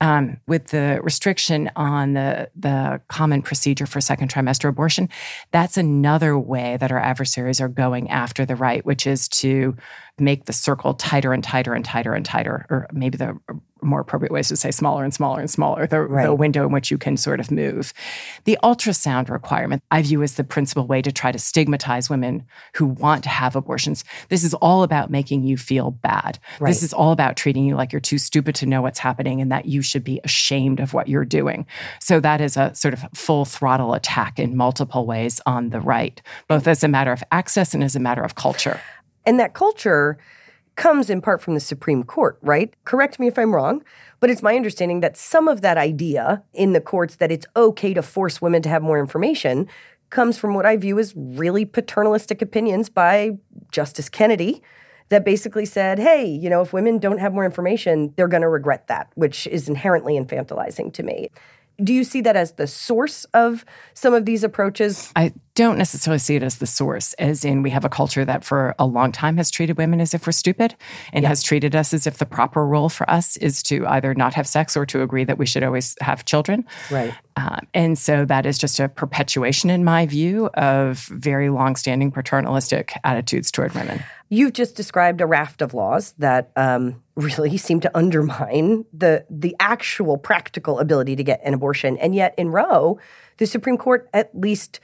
Um, 0.00 0.38
with 0.46 0.68
the 0.68 1.00
restriction 1.02 1.72
on 1.74 2.12
the 2.12 2.48
the 2.54 3.00
common 3.08 3.42
procedure 3.42 3.84
for 3.86 4.00
second 4.00 4.32
trimester 4.32 4.68
abortion, 4.68 5.08
that's 5.50 5.76
another 5.76 6.38
way 6.38 6.76
that 6.76 6.92
our 6.92 7.00
adversaries 7.00 7.60
are 7.60 7.68
going 7.68 8.08
after 8.08 8.46
the 8.46 8.54
right, 8.54 8.84
which 8.86 9.08
is 9.08 9.28
to 9.28 9.76
make 10.16 10.44
the 10.44 10.52
circle 10.52 10.94
tighter 10.94 11.32
and 11.32 11.42
tighter 11.42 11.74
and 11.74 11.84
tighter 11.84 12.14
and 12.14 12.24
tighter, 12.24 12.64
or 12.70 12.86
maybe 12.92 13.18
the 13.18 13.36
more 13.82 14.00
appropriate 14.00 14.32
ways 14.32 14.48
to 14.48 14.56
say 14.56 14.70
smaller 14.70 15.04
and 15.04 15.14
smaller 15.14 15.40
and 15.40 15.50
smaller, 15.50 15.86
the, 15.86 16.00
right. 16.00 16.24
the, 16.24 16.34
window 16.34 16.66
in 16.66 16.72
which 16.72 16.90
you 16.90 16.98
can 16.98 17.16
sort 17.16 17.40
of 17.40 17.50
move. 17.50 17.92
The 18.44 18.58
ultrasound 18.62 19.28
requirement, 19.28 19.82
I 19.90 20.02
view 20.02 20.22
as 20.22 20.34
the 20.34 20.44
principal 20.44 20.86
way 20.86 21.02
to 21.02 21.12
try 21.12 21.32
to 21.32 21.38
stigmatize 21.38 22.08
women 22.08 22.44
who 22.74 22.86
want 22.86 23.22
to 23.24 23.28
have 23.28 23.56
abortions. 23.56 24.04
This 24.28 24.44
is 24.44 24.54
all 24.54 24.82
about 24.82 25.10
making 25.10 25.44
you 25.44 25.56
feel 25.56 25.90
bad. 25.90 26.38
Right. 26.60 26.70
This 26.70 26.82
is 26.82 26.92
all 26.92 27.12
about 27.12 27.36
treating 27.36 27.64
you 27.64 27.74
like 27.74 27.92
you're 27.92 28.00
too 28.00 28.18
stupid 28.18 28.54
to 28.56 28.66
know 28.66 28.82
what's 28.82 28.98
happening 28.98 29.40
and 29.40 29.50
that 29.52 29.66
you 29.66 29.82
should 29.82 30.04
be 30.04 30.20
ashamed 30.24 30.80
of 30.80 30.94
what 30.94 31.08
you're 31.08 31.24
doing. 31.24 31.66
So 32.00 32.20
that 32.20 32.40
is 32.40 32.56
a 32.56 32.74
sort 32.74 32.94
of 32.94 33.04
full 33.14 33.44
throttle 33.44 33.94
attack 33.94 34.38
in 34.38 34.56
multiple 34.56 35.06
ways 35.06 35.40
on 35.46 35.70
the 35.70 35.80
right, 35.80 36.20
both 36.46 36.66
as 36.66 36.84
a 36.84 36.88
matter 36.88 37.12
of 37.12 37.22
access 37.32 37.74
and 37.74 37.82
as 37.82 37.96
a 37.96 38.00
matter 38.00 38.22
of 38.22 38.34
culture. 38.34 38.80
And 39.26 39.38
that 39.40 39.54
culture 39.54 40.18
comes 40.78 41.10
in 41.10 41.20
part 41.20 41.42
from 41.42 41.54
the 41.54 41.60
Supreme 41.60 42.04
Court, 42.04 42.38
right? 42.40 42.72
Correct 42.84 43.18
me 43.18 43.26
if 43.26 43.36
I'm 43.36 43.54
wrong, 43.54 43.82
but 44.20 44.30
it's 44.30 44.42
my 44.42 44.54
understanding 44.54 45.00
that 45.00 45.16
some 45.16 45.48
of 45.48 45.60
that 45.60 45.76
idea 45.76 46.42
in 46.54 46.72
the 46.72 46.80
courts 46.80 47.16
that 47.16 47.32
it's 47.32 47.46
okay 47.56 47.92
to 47.92 48.00
force 48.00 48.40
women 48.40 48.62
to 48.62 48.68
have 48.68 48.80
more 48.80 48.98
information 48.98 49.66
comes 50.10 50.38
from 50.38 50.54
what 50.54 50.64
I 50.64 50.76
view 50.76 50.98
as 51.00 51.12
really 51.16 51.64
paternalistic 51.64 52.40
opinions 52.40 52.88
by 52.88 53.32
Justice 53.72 54.08
Kennedy 54.08 54.62
that 55.08 55.24
basically 55.24 55.64
said, 55.64 55.98
hey, 55.98 56.24
you 56.24 56.48
know, 56.48 56.62
if 56.62 56.72
women 56.72 56.98
don't 56.98 57.18
have 57.18 57.34
more 57.34 57.44
information, 57.44 58.14
they're 58.16 58.28
going 58.28 58.42
to 58.42 58.48
regret 58.48 58.86
that, 58.86 59.10
which 59.16 59.48
is 59.48 59.68
inherently 59.68 60.14
infantilizing 60.14 60.92
to 60.92 61.02
me 61.02 61.28
do 61.82 61.92
you 61.92 62.02
see 62.04 62.20
that 62.22 62.36
as 62.36 62.52
the 62.52 62.66
source 62.66 63.24
of 63.26 63.64
some 63.94 64.12
of 64.14 64.24
these 64.24 64.42
approaches? 64.42 65.12
I 65.14 65.32
don't 65.54 65.78
necessarily 65.78 66.18
see 66.18 66.36
it 66.36 66.42
as 66.42 66.58
the 66.58 66.66
source, 66.66 67.14
as 67.14 67.44
in 67.44 67.62
we 67.62 67.70
have 67.70 67.84
a 67.84 67.88
culture 67.88 68.24
that 68.24 68.44
for 68.44 68.74
a 68.78 68.86
long 68.86 69.12
time 69.12 69.36
has 69.36 69.50
treated 69.50 69.76
women 69.76 70.00
as 70.00 70.14
if 70.14 70.26
we're 70.26 70.32
stupid 70.32 70.74
and 71.12 71.22
yeah. 71.22 71.28
has 71.28 71.42
treated 71.42 71.76
us 71.76 71.94
as 71.94 72.06
if 72.06 72.18
the 72.18 72.26
proper 72.26 72.66
role 72.66 72.88
for 72.88 73.08
us 73.08 73.36
is 73.36 73.62
to 73.64 73.86
either 73.86 74.14
not 74.14 74.34
have 74.34 74.46
sex 74.46 74.76
or 74.76 74.86
to 74.86 75.02
agree 75.02 75.24
that 75.24 75.38
we 75.38 75.46
should 75.46 75.62
always 75.62 75.96
have 76.00 76.24
children. 76.24 76.64
Right. 76.90 77.14
Uh, 77.36 77.58
and 77.74 77.96
so 77.96 78.24
that 78.24 78.46
is 78.46 78.58
just 78.58 78.80
a 78.80 78.88
perpetuation, 78.88 79.70
in 79.70 79.84
my 79.84 80.06
view, 80.06 80.46
of 80.54 81.06
very 81.12 81.50
long-standing 81.50 82.10
paternalistic 82.10 82.92
attitudes 83.04 83.50
toward 83.50 83.74
women. 83.74 84.02
You've 84.30 84.52
just 84.52 84.76
described 84.76 85.20
a 85.20 85.26
raft 85.26 85.62
of 85.62 85.74
laws 85.74 86.12
that 86.18 86.52
um, 86.56 87.02
really 87.16 87.56
seem 87.58 87.80
to 87.80 87.96
undermine 87.96 88.84
the 88.92 89.24
the 89.30 89.56
actual 89.60 90.18
practical 90.18 90.78
ability 90.78 91.16
to 91.16 91.24
get 91.24 91.40
an 91.44 91.54
abortion, 91.54 91.96
and 91.98 92.14
yet 92.14 92.34
in 92.36 92.48
Roe, 92.50 92.98
the 93.38 93.46
Supreme 93.46 93.78
Court 93.78 94.08
at 94.12 94.30
least 94.38 94.80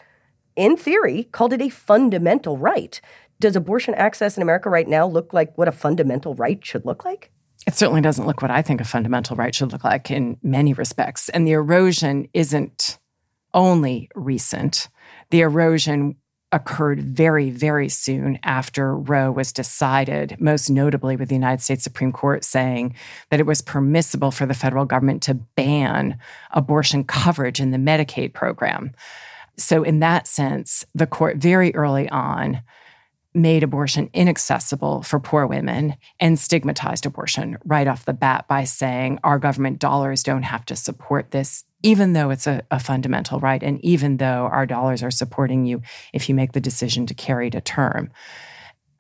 in 0.57 0.77
theory, 0.77 1.25
called 1.25 1.53
it 1.53 1.61
a 1.61 1.69
fundamental 1.69 2.57
right. 2.57 3.01
Does 3.41 3.57
abortion 3.57 3.95
access 3.95 4.37
in 4.37 4.43
America 4.43 4.71
right 4.71 4.87
now 4.87 5.07
look 5.07 5.33
like 5.33 5.57
what 5.59 5.69
a 5.69 5.73
fundamental 5.73 6.35
right 6.35 6.65
should 6.65 6.85
look 6.85 7.05
like? 7.05 7.33
It 7.67 7.75
certainly 7.75 8.01
doesn't 8.01 8.27
look 8.27 8.43
what 8.43 8.51
I 8.51 8.63
think 8.63 8.81
a 8.81 8.85
fundamental 8.85 9.37
right 9.37 9.55
should 9.55 9.73
look 9.73 9.85
like 9.85 10.11
in 10.11 10.37
many 10.43 10.73
respects. 10.73 11.29
And 11.31 11.47
the 11.47 11.53
erosion 11.53 12.29
isn't 12.35 12.99
only 13.53 14.11
recent. 14.15 14.89
The 15.31 15.41
erosion 15.41 16.17
occurred 16.55 17.03
very, 17.03 17.51
very 17.51 17.89
soon 17.89 18.39
after 18.45 18.97
Roe 18.97 19.33
was 19.33 19.53
decided, 19.53 20.37
most 20.41 20.71
notably 20.71 21.17
with 21.17 21.29
the 21.29 21.35
United 21.35 21.61
States 21.61 21.83
Supreme 21.83 22.13
Court 22.13 22.45
saying 22.45 22.95
that 23.31 23.41
it 23.41 23.47
was 23.47 23.61
permissible 23.61 24.31
for 24.31 24.47
the 24.47 24.55
federal 24.55 24.85
government 24.85 25.21
to 25.25 25.35
ban 25.35 26.17
abortion 26.53 27.03
coverage 27.03 27.61
in 27.61 27.73
the 27.73 27.77
Medicaid 27.79 28.33
program. 28.33 28.93
So, 29.57 29.83
in 29.83 29.99
that 30.01 30.29
sense, 30.29 30.87
the 30.95 31.09
court 31.09 31.39
very 31.39 31.75
early 31.75 32.09
on 32.09 32.63
made 33.35 33.65
abortion 33.65 34.09
inaccessible 34.15 35.03
for 35.03 35.19
poor 35.19 35.47
women 35.47 35.97
and 36.21 36.39
stigmatized 36.39 37.05
abortion 37.05 37.59
right 37.65 37.89
off 37.89 38.05
the 38.05 38.13
bat 38.13 38.47
by 38.47 38.63
saying 38.63 39.19
our 39.25 39.41
government 39.41 39.81
dollars 39.81 40.23
don't 40.23 40.45
have 40.45 40.65
to 40.67 40.77
support 40.77 41.33
this, 41.33 41.65
even 41.85 42.15
though 42.15 42.31
it's 42.31 42.47
a, 42.47 42.63
a, 42.71 42.81
fundamental 42.81 43.39
right, 43.39 43.63
and 43.63 43.79
even 43.85 44.17
though 44.17 44.49
our 44.51 44.65
dollars 44.65 45.03
are 45.03 45.11
supporting 45.11 45.67
you 45.67 45.83
if 46.15 46.29
you 46.29 46.35
make 46.35 46.53
the 46.53 46.61
decision 46.61 47.07
to 47.07 47.15
carry 47.15 47.51
to 47.51 47.61
term. 47.61 48.11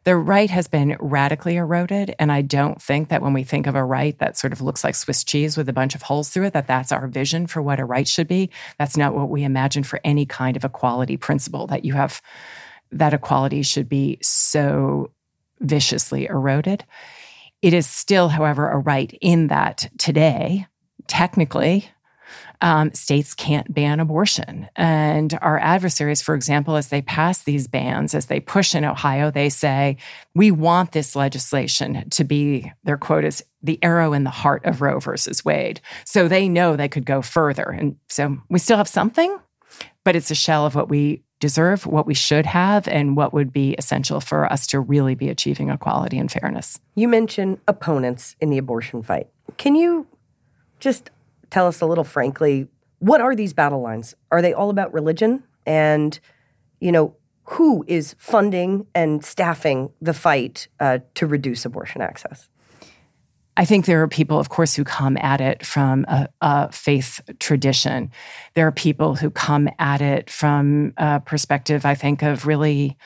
The 0.04 0.16
right 0.16 0.50
has 0.50 0.68
been 0.68 0.98
radically 1.00 1.56
eroded. 1.56 2.14
And 2.18 2.30
I 2.30 2.42
don't 2.42 2.80
think 2.80 3.08
that 3.08 3.22
when 3.22 3.32
we 3.32 3.42
think 3.42 3.66
of 3.66 3.74
a 3.74 3.82
right 3.82 4.18
that 4.18 4.36
sort 4.36 4.52
of 4.52 4.60
looks 4.60 4.84
like 4.84 4.94
Swiss 4.94 5.24
cheese 5.24 5.56
with 5.56 5.66
a 5.70 5.72
bunch 5.72 5.94
of 5.94 6.02
holes 6.02 6.28
through 6.28 6.44
it, 6.44 6.52
that 6.52 6.66
that's 6.66 6.92
our 6.92 7.08
vision 7.08 7.46
for 7.46 7.62
what 7.62 7.80
a 7.80 7.86
right 7.86 8.06
should 8.06 8.28
be. 8.28 8.50
That's 8.78 8.98
not 8.98 9.14
what 9.14 9.30
we 9.30 9.44
imagine 9.44 9.82
for 9.82 10.00
any 10.04 10.26
kind 10.26 10.58
of 10.58 10.64
equality 10.64 11.16
principle 11.16 11.66
that 11.68 11.86
you 11.86 11.94
have 11.94 12.20
that 12.92 13.14
equality 13.14 13.62
should 13.62 13.88
be 13.88 14.18
so 14.20 15.10
viciously 15.60 16.26
eroded. 16.26 16.84
It 17.62 17.72
is 17.72 17.86
still, 17.86 18.28
however, 18.28 18.68
a 18.68 18.78
right 18.78 19.16
in 19.22 19.46
that 19.46 19.90
today, 19.96 20.66
technically, 21.06 21.88
um, 22.60 22.92
states 22.92 23.34
can't 23.34 23.72
ban 23.72 24.00
abortion. 24.00 24.68
And 24.76 25.38
our 25.42 25.58
adversaries, 25.58 26.22
for 26.22 26.34
example, 26.34 26.76
as 26.76 26.88
they 26.88 27.02
pass 27.02 27.42
these 27.42 27.66
bans, 27.66 28.14
as 28.14 28.26
they 28.26 28.40
push 28.40 28.74
in 28.74 28.84
Ohio, 28.84 29.30
they 29.30 29.48
say, 29.48 29.96
we 30.34 30.50
want 30.50 30.92
this 30.92 31.14
legislation 31.14 32.08
to 32.10 32.24
be, 32.24 32.72
their 32.84 32.96
quote 32.96 33.24
is, 33.24 33.44
the 33.62 33.78
arrow 33.82 34.12
in 34.12 34.24
the 34.24 34.30
heart 34.30 34.64
of 34.64 34.82
Roe 34.82 35.00
versus 35.00 35.44
Wade. 35.44 35.80
So 36.04 36.28
they 36.28 36.48
know 36.48 36.76
they 36.76 36.88
could 36.88 37.06
go 37.06 37.22
further. 37.22 37.64
And 37.64 37.96
so 38.08 38.38
we 38.48 38.58
still 38.58 38.76
have 38.76 38.88
something, 38.88 39.38
but 40.04 40.16
it's 40.16 40.30
a 40.30 40.34
shell 40.34 40.66
of 40.66 40.74
what 40.74 40.88
we 40.88 41.22
deserve, 41.40 41.86
what 41.86 42.06
we 42.06 42.14
should 42.14 42.46
have, 42.46 42.88
and 42.88 43.16
what 43.16 43.34
would 43.34 43.52
be 43.52 43.74
essential 43.74 44.20
for 44.20 44.50
us 44.50 44.66
to 44.68 44.80
really 44.80 45.14
be 45.14 45.28
achieving 45.28 45.68
equality 45.68 46.18
and 46.18 46.30
fairness. 46.30 46.78
You 46.94 47.08
mentioned 47.08 47.58
opponents 47.68 48.36
in 48.40 48.50
the 48.50 48.58
abortion 48.58 49.02
fight. 49.02 49.28
Can 49.58 49.74
you 49.74 50.06
just 50.80 51.10
tell 51.54 51.68
us 51.68 51.80
a 51.80 51.86
little 51.86 52.02
frankly 52.02 52.66
what 52.98 53.20
are 53.20 53.36
these 53.36 53.52
battle 53.52 53.80
lines? 53.80 54.14
Are 54.32 54.40
they 54.40 54.52
all 54.54 54.70
about 54.70 54.92
religion? 54.92 55.44
And, 55.66 56.18
you 56.80 56.90
know, 56.90 57.16
who 57.44 57.84
is 57.86 58.16
funding 58.18 58.86
and 58.94 59.22
staffing 59.22 59.90
the 60.00 60.14
fight 60.14 60.68
uh, 60.80 61.00
to 61.16 61.26
reduce 61.26 61.66
abortion 61.66 62.00
access? 62.00 62.48
I 63.56 63.66
think 63.66 63.84
there 63.84 64.02
are 64.02 64.08
people, 64.08 64.38
of 64.38 64.48
course, 64.48 64.74
who 64.74 64.84
come 64.84 65.16
at 65.18 65.40
it 65.40 65.64
from 65.64 66.06
a, 66.08 66.28
a, 66.40 66.72
faith 66.72 67.20
tradition. 67.38 68.10
There 68.54 68.66
are 68.66 68.72
people 68.72 69.14
who 69.14 69.30
come 69.30 69.68
at 69.78 70.00
it 70.00 70.30
from 70.30 70.94
a 70.96 71.20
perspective, 71.20 71.84
I 71.84 71.94
think, 71.94 72.22
of 72.22 72.46
really 72.46 72.96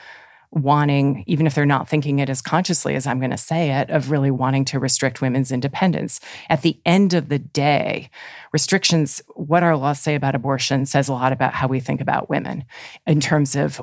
wanting, 0.51 1.23
even 1.27 1.45
if 1.45 1.53
they're 1.53 1.65
not 1.65 1.87
thinking 1.87 2.19
it 2.19 2.29
as 2.29 2.41
consciously 2.41 2.95
as 2.95 3.05
I'm 3.05 3.19
going 3.19 3.31
to 3.31 3.37
say 3.37 3.71
it, 3.71 3.89
of 3.89 4.09
really 4.09 4.31
wanting 4.31 4.65
to 4.65 4.79
restrict 4.79 5.21
women's 5.21 5.51
independence. 5.51 6.19
At 6.49 6.63
the 6.63 6.79
end 6.85 7.13
of 7.13 7.29
the 7.29 7.39
day, 7.39 8.09
restrictions, 8.51 9.21
what 9.35 9.63
our 9.63 9.75
laws 9.75 9.99
say 9.99 10.15
about 10.15 10.35
abortion, 10.35 10.85
says 10.85 11.07
a 11.07 11.13
lot 11.13 11.31
about 11.33 11.53
how 11.53 11.67
we 11.67 11.79
think 11.79 12.01
about 12.01 12.29
women 12.29 12.65
in 13.05 13.19
terms 13.19 13.55
of 13.55 13.81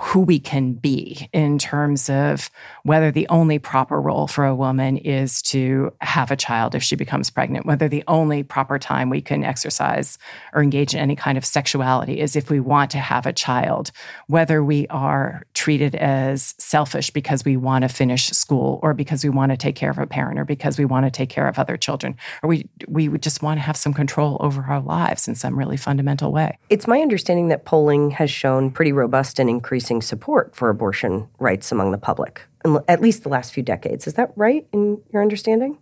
who 0.00 0.20
we 0.20 0.38
can 0.38 0.72
be 0.72 1.28
in 1.34 1.58
terms 1.58 2.08
of 2.08 2.50
whether 2.82 3.10
the 3.10 3.28
only 3.28 3.58
proper 3.58 4.00
role 4.00 4.26
for 4.26 4.46
a 4.46 4.54
woman 4.54 4.96
is 4.96 5.42
to 5.42 5.92
have 6.00 6.30
a 6.30 6.36
child 6.36 6.74
if 6.74 6.82
she 6.82 6.96
becomes 6.96 7.28
pregnant, 7.28 7.66
whether 7.66 7.88
the 7.88 8.02
only 8.08 8.42
proper 8.42 8.78
time 8.78 9.10
we 9.10 9.20
can 9.20 9.44
exercise 9.44 10.16
or 10.54 10.62
engage 10.62 10.94
in 10.94 11.00
any 11.00 11.14
kind 11.14 11.36
of 11.36 11.44
sexuality 11.44 12.20
is 12.20 12.36
if 12.36 12.48
we 12.48 12.58
want 12.58 12.90
to 12.90 12.98
have 12.98 13.26
a 13.26 13.34
child, 13.34 13.92
whether 14.28 14.64
we 14.64 14.86
are 14.88 15.42
treated 15.52 15.94
as 15.96 16.54
selfish 16.56 17.10
because 17.10 17.44
we 17.44 17.58
want 17.58 17.82
to 17.82 17.88
finish 17.88 18.30
school 18.30 18.80
or 18.82 18.94
because 18.94 19.22
we 19.22 19.30
want 19.30 19.52
to 19.52 19.58
take 19.58 19.76
care 19.76 19.90
of 19.90 19.98
a 19.98 20.06
parent 20.06 20.38
or 20.38 20.46
because 20.46 20.78
we 20.78 20.86
want 20.86 21.04
to 21.04 21.10
take 21.10 21.28
care 21.28 21.48
of 21.48 21.58
other 21.58 21.76
children 21.76 22.16
or 22.42 22.48
we 22.48 22.66
we 22.88 23.08
just 23.18 23.42
want 23.42 23.58
to 23.58 23.62
have 23.62 23.76
some 23.76 23.92
control 23.92 24.38
over 24.40 24.62
our 24.62 24.80
lives 24.80 25.28
in 25.28 25.34
some 25.34 25.58
really 25.58 25.76
fundamental 25.76 26.32
way. 26.32 26.58
It's 26.70 26.86
my 26.86 27.00
understanding 27.00 27.48
that 27.48 27.66
polling 27.66 28.10
has 28.12 28.30
shown 28.30 28.70
pretty 28.70 28.92
robust 28.92 29.38
and 29.38 29.50
increased 29.50 29.81
increasing 29.82 30.02
support 30.02 30.54
for 30.54 30.68
abortion 30.68 31.28
rights 31.40 31.72
among 31.72 31.90
the 31.90 31.98
public, 31.98 32.46
at 32.86 33.00
least 33.00 33.24
the 33.24 33.28
last 33.28 33.52
few 33.52 33.62
decades. 33.64 34.06
Is 34.06 34.14
that 34.14 34.30
right 34.36 34.66
in 34.72 35.02
your 35.12 35.22
understanding? 35.22 35.78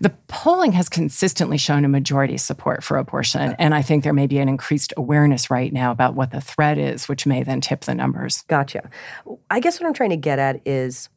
The 0.00 0.10
polling 0.26 0.72
has 0.72 0.88
consistently 0.88 1.56
shown 1.56 1.84
a 1.84 1.88
majority 1.88 2.36
support 2.36 2.82
for 2.82 2.96
abortion. 2.98 3.54
And 3.58 3.74
I 3.74 3.82
think 3.82 4.02
there 4.02 4.12
may 4.12 4.26
be 4.26 4.38
an 4.38 4.48
increased 4.48 4.92
awareness 4.96 5.50
right 5.50 5.72
now 5.72 5.92
about 5.92 6.14
what 6.14 6.30
the 6.32 6.40
threat 6.40 6.78
is, 6.78 7.08
which 7.08 7.26
may 7.26 7.44
then 7.44 7.60
tip 7.60 7.82
the 7.82 7.94
numbers. 7.94 8.42
Gotcha. 8.48 8.90
I 9.50 9.60
guess 9.60 9.80
what 9.80 9.86
I'm 9.86 9.94
trying 9.94 10.10
to 10.10 10.16
get 10.16 10.38
at 10.40 10.60
is 10.66 11.08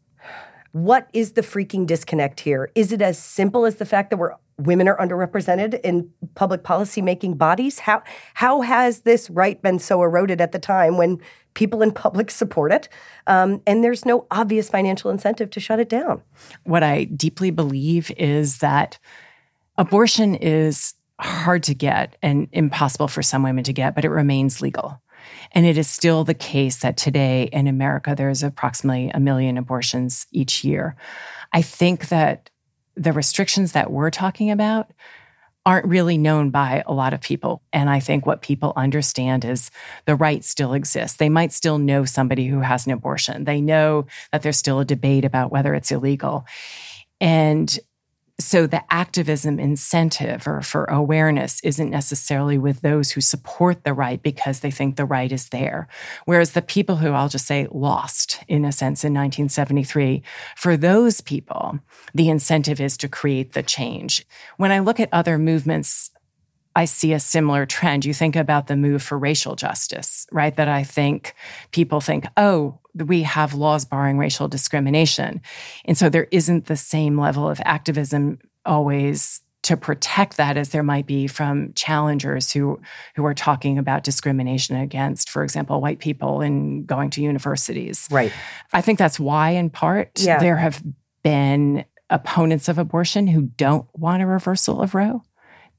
what 0.71 1.09
is 1.13 1.33
the 1.33 1.41
freaking 1.41 1.85
disconnect 1.87 2.39
here? 2.39 2.71
Is 2.75 2.91
it 2.91 3.01
as 3.01 3.17
simple 3.17 3.65
as 3.65 3.75
the 3.75 3.85
fact 3.85 4.09
that 4.11 4.17
we're 4.17 4.35
women 4.65 4.87
are 4.87 4.97
underrepresented 4.97 5.79
in 5.81 6.09
public 6.35 6.63
policy 6.63 7.01
making 7.01 7.35
bodies? 7.35 7.79
How 7.79 8.03
how 8.33 8.61
has 8.61 9.01
this 9.01 9.29
right 9.29 9.61
been 9.61 9.79
so 9.79 10.01
eroded 10.01 10.41
at 10.41 10.51
the 10.51 10.59
time 10.59 10.97
when 10.97 11.19
people 11.53 11.81
in 11.81 11.91
public 11.91 12.31
support 12.31 12.71
it, 12.71 12.87
um, 13.27 13.61
and 13.67 13.83
there's 13.83 14.05
no 14.05 14.25
obvious 14.31 14.69
financial 14.69 15.11
incentive 15.11 15.49
to 15.51 15.59
shut 15.59 15.79
it 15.79 15.89
down? 15.89 16.21
What 16.63 16.83
I 16.83 17.05
deeply 17.05 17.51
believe 17.51 18.11
is 18.17 18.59
that 18.59 18.97
abortion 19.77 20.35
is 20.35 20.93
hard 21.19 21.63
to 21.63 21.75
get 21.75 22.17
and 22.21 22.47
impossible 22.51 23.07
for 23.07 23.21
some 23.21 23.43
women 23.43 23.63
to 23.63 23.73
get, 23.73 23.95
but 23.95 24.05
it 24.05 24.09
remains 24.09 24.61
legal. 24.61 25.01
And 25.51 25.65
it 25.65 25.77
is 25.77 25.87
still 25.87 26.23
the 26.23 26.33
case 26.33 26.77
that 26.77 26.97
today 26.97 27.43
in 27.51 27.67
America, 27.67 28.15
there's 28.17 28.43
approximately 28.43 29.11
a 29.13 29.19
million 29.19 29.57
abortions 29.57 30.25
each 30.31 30.63
year. 30.63 30.95
I 31.53 31.61
think 31.61 32.07
that 32.09 32.49
the 32.95 33.13
restrictions 33.13 33.71
that 33.73 33.91
we're 33.91 34.11
talking 34.11 34.51
about 34.51 34.91
aren't 35.65 35.85
really 35.85 36.17
known 36.17 36.49
by 36.49 36.83
a 36.87 36.93
lot 36.93 37.13
of 37.13 37.21
people. 37.21 37.61
And 37.71 37.89
I 37.89 37.99
think 37.99 38.25
what 38.25 38.41
people 38.41 38.73
understand 38.75 39.45
is 39.45 39.69
the 40.05 40.15
right 40.15 40.43
still 40.43 40.73
exists. 40.73 41.17
They 41.17 41.29
might 41.29 41.53
still 41.53 41.77
know 41.77 42.03
somebody 42.03 42.47
who 42.47 42.61
has 42.61 42.87
an 42.87 42.93
abortion. 42.93 43.43
They 43.43 43.61
know 43.61 44.07
that 44.31 44.41
there's 44.41 44.57
still 44.57 44.79
a 44.79 44.85
debate 44.85 45.23
about 45.23 45.51
whether 45.51 45.75
it's 45.75 45.91
illegal. 45.91 46.45
And 47.19 47.77
so 48.43 48.67
the 48.67 48.83
activism 48.91 49.59
incentive 49.59 50.47
or 50.47 50.61
for 50.61 50.85
awareness 50.85 51.59
isn't 51.63 51.89
necessarily 51.89 52.57
with 52.57 52.81
those 52.81 53.11
who 53.11 53.21
support 53.21 53.83
the 53.83 53.93
right 53.93 54.21
because 54.21 54.59
they 54.59 54.71
think 54.71 54.95
the 54.95 55.05
right 55.05 55.31
is 55.31 55.49
there. 55.49 55.87
Whereas 56.25 56.51
the 56.51 56.61
people 56.61 56.97
who 56.97 57.11
I'll 57.11 57.29
just 57.29 57.47
say 57.47 57.67
lost 57.71 58.43
in 58.47 58.65
a 58.65 58.71
sense 58.71 59.03
in 59.03 59.13
1973, 59.13 60.23
for 60.55 60.77
those 60.77 61.21
people, 61.21 61.79
the 62.13 62.29
incentive 62.29 62.81
is 62.81 62.97
to 62.97 63.07
create 63.07 63.53
the 63.53 63.63
change. 63.63 64.25
When 64.57 64.71
I 64.71 64.79
look 64.79 64.99
at 64.99 65.09
other 65.11 65.37
movements, 65.37 66.11
I 66.75 66.85
see 66.85 67.13
a 67.13 67.19
similar 67.19 67.65
trend. 67.65 68.05
You 68.05 68.13
think 68.13 68.35
about 68.35 68.67
the 68.67 68.77
move 68.77 69.03
for 69.03 69.17
racial 69.17 69.55
justice, 69.55 70.25
right? 70.31 70.55
That 70.55 70.69
I 70.69 70.83
think 70.83 71.35
people 71.71 71.99
think, 71.99 72.25
oh, 72.37 72.79
we 72.95 73.23
have 73.23 73.53
laws 73.53 73.85
barring 73.85 74.17
racial 74.17 74.47
discrimination. 74.47 75.41
And 75.85 75.97
so 75.97 76.09
there 76.09 76.27
isn't 76.31 76.65
the 76.65 76.77
same 76.77 77.19
level 77.19 77.49
of 77.49 77.61
activism 77.63 78.39
always 78.65 79.41
to 79.63 79.77
protect 79.77 80.37
that 80.37 80.57
as 80.57 80.69
there 80.69 80.83
might 80.83 81.05
be 81.05 81.27
from 81.27 81.73
challengers 81.73 82.51
who 82.51 82.79
who 83.15 83.25
are 83.25 83.33
talking 83.33 83.77
about 83.77 84.03
discrimination 84.03 84.75
against 84.75 85.29
for 85.29 85.43
example 85.43 85.81
white 85.81 85.99
people 85.99 86.41
in 86.41 86.85
going 86.85 87.09
to 87.09 87.21
universities 87.21 88.07
right 88.11 88.31
i 88.73 88.81
think 88.81 88.97
that's 88.97 89.19
why 89.19 89.51
in 89.51 89.69
part 89.69 90.19
yeah. 90.19 90.39
there 90.39 90.57
have 90.57 90.83
been 91.23 91.85
opponents 92.09 92.67
of 92.67 92.77
abortion 92.77 93.27
who 93.27 93.43
don't 93.43 93.87
want 93.93 94.23
a 94.23 94.25
reversal 94.25 94.81
of 94.81 94.95
roe 94.95 95.21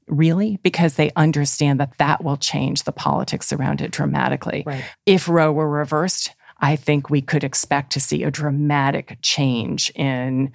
really 0.07 0.57
because 0.63 0.95
they 0.95 1.11
understand 1.15 1.79
that 1.79 1.97
that 1.97 2.23
will 2.23 2.37
change 2.37 2.83
the 2.83 2.91
politics 2.91 3.53
around 3.53 3.81
it 3.81 3.91
dramatically 3.91 4.63
right. 4.65 4.83
if 5.05 5.27
roe 5.27 5.51
were 5.51 5.69
reversed 5.69 6.31
I 6.63 6.77
think 6.77 7.09
we 7.09 7.21
could 7.21 7.43
expect 7.43 7.91
to 7.91 7.99
see 7.99 8.23
a 8.23 8.31
dramatic 8.31 9.17
change 9.21 9.91
in 9.95 10.53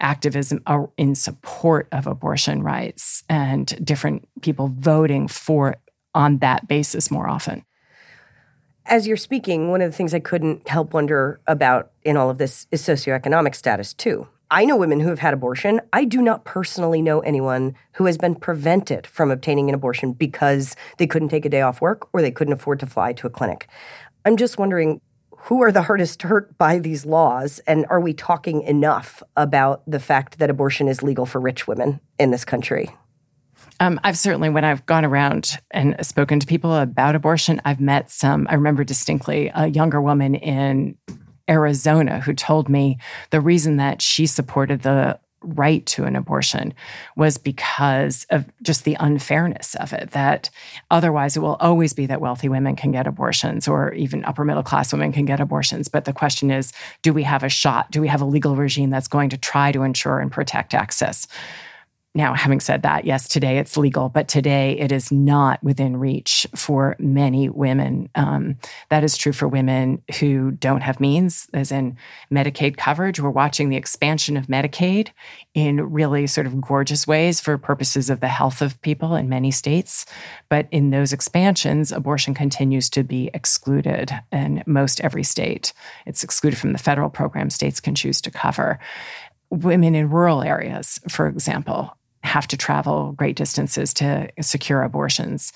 activism 0.00 0.62
uh, 0.66 0.86
in 0.96 1.14
support 1.14 1.86
of 1.92 2.06
abortion 2.06 2.62
rights 2.62 3.24
and 3.28 3.66
different 3.84 4.26
people 4.40 4.72
voting 4.74 5.28
for 5.28 5.76
on 6.14 6.38
that 6.38 6.66
basis 6.66 7.10
more 7.10 7.28
often. 7.28 7.62
As 8.86 9.06
you're 9.06 9.18
speaking, 9.18 9.70
one 9.70 9.82
of 9.82 9.90
the 9.90 9.96
things 9.96 10.14
I 10.14 10.20
couldn't 10.20 10.66
help 10.66 10.94
wonder 10.94 11.42
about 11.46 11.90
in 12.04 12.16
all 12.16 12.30
of 12.30 12.38
this 12.38 12.66
is 12.70 12.80
socioeconomic 12.80 13.54
status, 13.54 13.92
too. 13.92 14.26
I 14.50 14.64
know 14.64 14.78
women 14.78 14.98
who 14.98 15.10
have 15.10 15.18
had 15.18 15.34
abortion. 15.34 15.82
I 15.92 16.06
do 16.06 16.22
not 16.22 16.46
personally 16.46 17.02
know 17.02 17.20
anyone 17.20 17.76
who 17.92 18.06
has 18.06 18.16
been 18.16 18.34
prevented 18.34 19.06
from 19.06 19.30
obtaining 19.30 19.68
an 19.68 19.74
abortion 19.74 20.12
because 20.12 20.74
they 20.96 21.06
couldn't 21.06 21.28
take 21.28 21.44
a 21.44 21.50
day 21.50 21.60
off 21.60 21.82
work 21.82 22.08
or 22.14 22.22
they 22.22 22.32
couldn't 22.32 22.54
afford 22.54 22.80
to 22.80 22.86
fly 22.86 23.12
to 23.12 23.26
a 23.26 23.30
clinic. 23.30 23.68
I'm 24.24 24.38
just 24.38 24.58
wondering 24.58 25.02
who 25.44 25.62
are 25.62 25.72
the 25.72 25.82
hardest 25.82 26.22
hurt 26.22 26.56
by 26.58 26.78
these 26.78 27.06
laws? 27.06 27.60
And 27.66 27.86
are 27.88 28.00
we 28.00 28.12
talking 28.12 28.62
enough 28.62 29.22
about 29.36 29.82
the 29.86 30.00
fact 30.00 30.38
that 30.38 30.50
abortion 30.50 30.88
is 30.88 31.02
legal 31.02 31.26
for 31.26 31.40
rich 31.40 31.66
women 31.66 32.00
in 32.18 32.30
this 32.30 32.44
country? 32.44 32.90
Um, 33.80 33.98
I've 34.04 34.18
certainly, 34.18 34.50
when 34.50 34.64
I've 34.64 34.84
gone 34.84 35.06
around 35.06 35.58
and 35.70 35.96
spoken 36.04 36.38
to 36.40 36.46
people 36.46 36.74
about 36.74 37.14
abortion, 37.14 37.60
I've 37.64 37.80
met 37.80 38.10
some. 38.10 38.46
I 38.50 38.54
remember 38.54 38.84
distinctly 38.84 39.50
a 39.54 39.68
younger 39.68 40.02
woman 40.02 40.34
in 40.34 40.98
Arizona 41.48 42.20
who 42.20 42.34
told 42.34 42.68
me 42.68 42.98
the 43.30 43.40
reason 43.40 43.78
that 43.78 44.02
she 44.02 44.26
supported 44.26 44.82
the 44.82 45.18
right 45.42 45.84
to 45.86 46.04
an 46.04 46.16
abortion 46.16 46.74
was 47.16 47.38
because 47.38 48.26
of 48.30 48.46
just 48.62 48.84
the 48.84 48.96
unfairness 49.00 49.74
of 49.76 49.92
it 49.92 50.10
that 50.10 50.50
otherwise 50.90 51.36
it 51.36 51.40
will 51.40 51.56
always 51.60 51.92
be 51.92 52.06
that 52.06 52.20
wealthy 52.20 52.48
women 52.48 52.76
can 52.76 52.92
get 52.92 53.06
abortions 53.06 53.66
or 53.66 53.92
even 53.94 54.24
upper 54.24 54.44
middle 54.44 54.62
class 54.62 54.92
women 54.92 55.12
can 55.12 55.24
get 55.24 55.40
abortions. 55.40 55.88
But 55.88 56.04
the 56.04 56.12
question 56.12 56.50
is 56.50 56.72
do 57.02 57.12
we 57.12 57.22
have 57.22 57.42
a 57.42 57.48
shot 57.48 57.90
do 57.90 58.00
we 58.00 58.08
have 58.08 58.20
a 58.20 58.26
legal 58.26 58.56
regime 58.56 58.90
that's 58.90 59.08
going 59.08 59.30
to 59.30 59.38
try 59.38 59.72
to 59.72 59.82
ensure 59.82 60.20
and 60.20 60.30
protect 60.30 60.74
access 60.74 61.26
now, 62.12 62.34
having 62.34 62.58
said 62.58 62.82
that, 62.82 63.04
yes, 63.04 63.28
today 63.28 63.58
it's 63.58 63.76
legal, 63.76 64.08
but 64.08 64.26
today 64.26 64.76
it 64.80 64.90
is 64.90 65.12
not 65.12 65.62
within 65.62 65.96
reach 65.96 66.44
for 66.56 66.96
many 66.98 67.48
women. 67.48 68.08
Um, 68.16 68.56
that 68.88 69.04
is 69.04 69.16
true 69.16 69.32
for 69.32 69.46
women 69.46 70.02
who 70.18 70.50
don't 70.50 70.80
have 70.80 70.98
means, 70.98 71.46
as 71.54 71.70
in 71.70 71.96
Medicaid 72.32 72.76
coverage. 72.76 73.20
We're 73.20 73.30
watching 73.30 73.68
the 73.68 73.76
expansion 73.76 74.36
of 74.36 74.48
Medicaid 74.48 75.10
in 75.54 75.92
really 75.92 76.26
sort 76.26 76.48
of 76.48 76.60
gorgeous 76.60 77.06
ways 77.06 77.40
for 77.40 77.56
purposes 77.56 78.10
of 78.10 78.18
the 78.18 78.26
health 78.26 78.60
of 78.60 78.82
people 78.82 79.14
in 79.14 79.28
many 79.28 79.52
states. 79.52 80.04
But 80.48 80.66
in 80.72 80.90
those 80.90 81.12
expansions, 81.12 81.92
abortion 81.92 82.34
continues 82.34 82.90
to 82.90 83.04
be 83.04 83.30
excluded 83.34 84.10
in 84.32 84.64
most 84.66 85.00
every 85.02 85.22
state. 85.22 85.72
It's 86.06 86.24
excluded 86.24 86.58
from 86.58 86.72
the 86.72 86.78
federal 86.78 87.08
program 87.08 87.50
states 87.50 87.78
can 87.78 87.94
choose 87.94 88.20
to 88.22 88.32
cover 88.32 88.80
women 89.50 89.94
in 89.94 90.10
rural 90.10 90.42
areas, 90.42 91.00
for 91.08 91.26
example, 91.26 91.96
have 92.22 92.46
to 92.48 92.56
travel 92.56 93.12
great 93.12 93.36
distances 93.36 93.94
to 93.94 94.30
secure 94.40 94.82
abortions. 94.82 95.52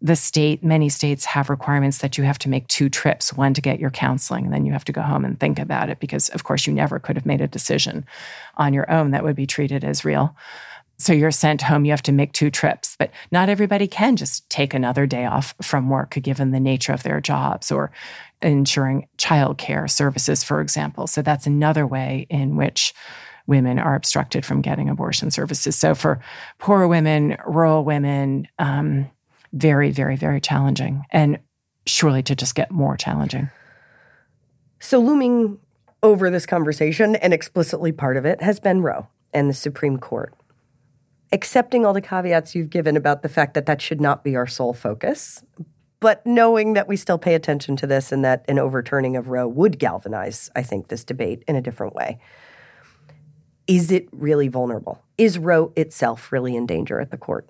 The 0.00 0.16
state, 0.16 0.62
many 0.64 0.88
states 0.88 1.24
have 1.24 1.50
requirements 1.50 1.98
that 1.98 2.18
you 2.18 2.24
have 2.24 2.38
to 2.40 2.48
make 2.48 2.66
two 2.68 2.88
trips, 2.88 3.32
one 3.32 3.54
to 3.54 3.60
get 3.60 3.80
your 3.80 3.90
counseling, 3.90 4.44
and 4.44 4.52
then 4.52 4.64
you 4.64 4.72
have 4.72 4.84
to 4.86 4.92
go 4.92 5.02
home 5.02 5.24
and 5.24 5.38
think 5.38 5.58
about 5.58 5.90
it 5.90 6.00
because, 6.00 6.28
of 6.30 6.44
course, 6.44 6.66
you 6.66 6.72
never 6.72 6.98
could 6.98 7.16
have 7.16 7.26
made 7.26 7.40
a 7.40 7.48
decision 7.48 8.04
on 8.56 8.74
your 8.74 8.90
own 8.90 9.10
that 9.10 9.24
would 9.24 9.36
be 9.36 9.46
treated 9.46 9.84
as 9.84 10.04
real. 10.04 10.36
So 11.00 11.12
you're 11.12 11.30
sent 11.30 11.62
home, 11.62 11.84
you 11.84 11.92
have 11.92 12.02
to 12.02 12.12
make 12.12 12.32
two 12.32 12.50
trips. 12.50 12.96
But 12.98 13.12
not 13.30 13.48
everybody 13.48 13.86
can 13.86 14.16
just 14.16 14.48
take 14.50 14.74
another 14.74 15.06
day 15.06 15.26
off 15.26 15.54
from 15.62 15.88
work 15.88 16.10
given 16.22 16.50
the 16.50 16.58
nature 16.58 16.92
of 16.92 17.04
their 17.04 17.20
jobs 17.20 17.70
or 17.70 17.92
ensuring 18.42 19.06
childcare 19.16 19.88
services, 19.88 20.42
for 20.42 20.60
example. 20.60 21.06
So 21.06 21.22
that's 21.22 21.46
another 21.46 21.86
way 21.86 22.26
in 22.28 22.56
which 22.56 22.92
women 23.48 23.78
are 23.78 23.96
obstructed 23.96 24.44
from 24.44 24.60
getting 24.60 24.88
abortion 24.88 25.30
services. 25.30 25.74
So 25.74 25.94
for 25.94 26.20
poor 26.58 26.86
women, 26.86 27.36
rural 27.46 27.82
women, 27.82 28.46
um, 28.58 29.10
very, 29.52 29.90
very, 29.90 30.14
very 30.14 30.40
challenging, 30.40 31.02
and 31.10 31.38
surely 31.86 32.22
to 32.22 32.36
just 32.36 32.54
get 32.54 32.70
more 32.70 32.96
challenging. 32.96 33.48
So 34.78 35.00
looming 35.00 35.58
over 36.02 36.30
this 36.30 36.46
conversation 36.46 37.16
and 37.16 37.32
explicitly 37.32 37.90
part 37.90 38.16
of 38.16 38.26
it 38.26 38.42
has 38.42 38.60
been 38.60 38.82
Roe 38.82 39.08
and 39.32 39.48
the 39.48 39.54
Supreme 39.54 39.96
Court. 39.96 40.34
Accepting 41.32 41.84
all 41.84 41.92
the 41.92 42.00
caveats 42.00 42.54
you've 42.54 42.70
given 42.70 42.96
about 42.96 43.22
the 43.22 43.28
fact 43.28 43.54
that 43.54 43.66
that 43.66 43.82
should 43.82 44.00
not 44.00 44.22
be 44.22 44.36
our 44.36 44.46
sole 44.46 44.74
focus, 44.74 45.42
but 46.00 46.24
knowing 46.24 46.74
that 46.74 46.86
we 46.86 46.96
still 46.96 47.18
pay 47.18 47.34
attention 47.34 47.76
to 47.76 47.86
this 47.86 48.12
and 48.12 48.24
that 48.24 48.44
an 48.46 48.58
overturning 48.58 49.16
of 49.16 49.28
Roe 49.28 49.48
would 49.48 49.78
galvanize, 49.78 50.50
I 50.54 50.62
think, 50.62 50.88
this 50.88 51.02
debate 51.02 51.42
in 51.48 51.56
a 51.56 51.62
different 51.62 51.94
way 51.94 52.20
is 53.68 53.92
it 53.92 54.08
really 54.10 54.48
vulnerable? 54.48 55.00
Is 55.18 55.38
Roe 55.38 55.72
itself 55.76 56.32
really 56.32 56.56
in 56.56 56.66
danger 56.66 57.00
at 57.00 57.10
the 57.10 57.18
court? 57.18 57.48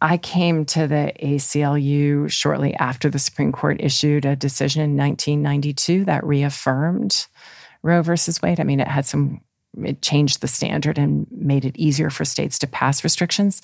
I 0.00 0.18
came 0.18 0.66
to 0.66 0.86
the 0.86 1.12
ACLU 1.22 2.30
shortly 2.30 2.74
after 2.74 3.08
the 3.08 3.18
Supreme 3.18 3.52
Court 3.52 3.80
issued 3.80 4.26
a 4.26 4.36
decision 4.36 4.82
in 4.82 4.96
1992 4.96 6.04
that 6.04 6.24
reaffirmed 6.24 7.26
Roe 7.82 8.02
versus 8.02 8.42
Wade. 8.42 8.60
I 8.60 8.64
mean, 8.64 8.80
it 8.80 8.88
had 8.88 9.06
some, 9.06 9.40
it 9.82 10.02
changed 10.02 10.42
the 10.42 10.48
standard 10.48 10.98
and 10.98 11.26
made 11.30 11.64
it 11.64 11.76
easier 11.78 12.10
for 12.10 12.26
states 12.26 12.58
to 12.58 12.66
pass 12.66 13.02
restrictions. 13.02 13.62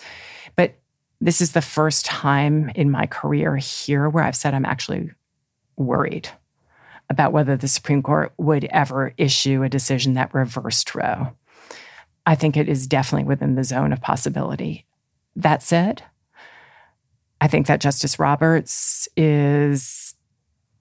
But 0.57 0.77
this 1.21 1.43
is 1.43 1.53
the 1.53 1.61
first 1.61 2.07
time 2.07 2.71
in 2.75 2.91
my 2.91 3.07
career 3.07 3.57
here 3.57 4.09
where 4.09 4.25
I've 4.25 4.37
said 4.37 4.55
I'm 4.55 4.65
actually 4.65 5.11
worried 5.77 6.31
about 7.11 7.33
whether 7.33 7.57
the 7.57 7.69
Supreme 7.69 8.03
Court 8.03 8.33
would 8.39 8.65
ever 8.67 9.13
issue 9.19 9.63
a 9.63 9.69
decision 9.69 10.15
that 10.15 10.33
reversed 10.33 10.95
Roe. 10.95 11.33
I 12.25 12.37
think 12.37 12.57
it 12.57 12.69
is 12.69 12.87
definitely 12.87 13.27
within 13.27 13.57
the 13.57 13.65
zone 13.65 13.93
of 13.93 14.01
possibility. 14.01 14.87
That 15.37 15.63
said, 15.63 16.03
I 17.41 17.49
think 17.49 17.67
that 17.67 17.81
Justice 17.81 18.19
Roberts 18.19 19.09
is 19.17 20.15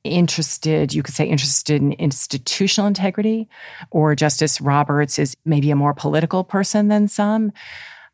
interested, 0.03 0.93
you 0.93 1.03
could 1.03 1.13
say 1.13 1.25
interested 1.25 1.81
in 1.81 1.93
institutional 1.93 2.87
integrity, 2.87 3.49
or 3.89 4.15
Justice 4.15 4.61
Roberts 4.61 5.17
is 5.19 5.35
maybe 5.45 5.71
a 5.71 5.75
more 5.75 5.93
political 5.93 6.43
person 6.43 6.87
than 6.87 7.07
some. 7.07 7.51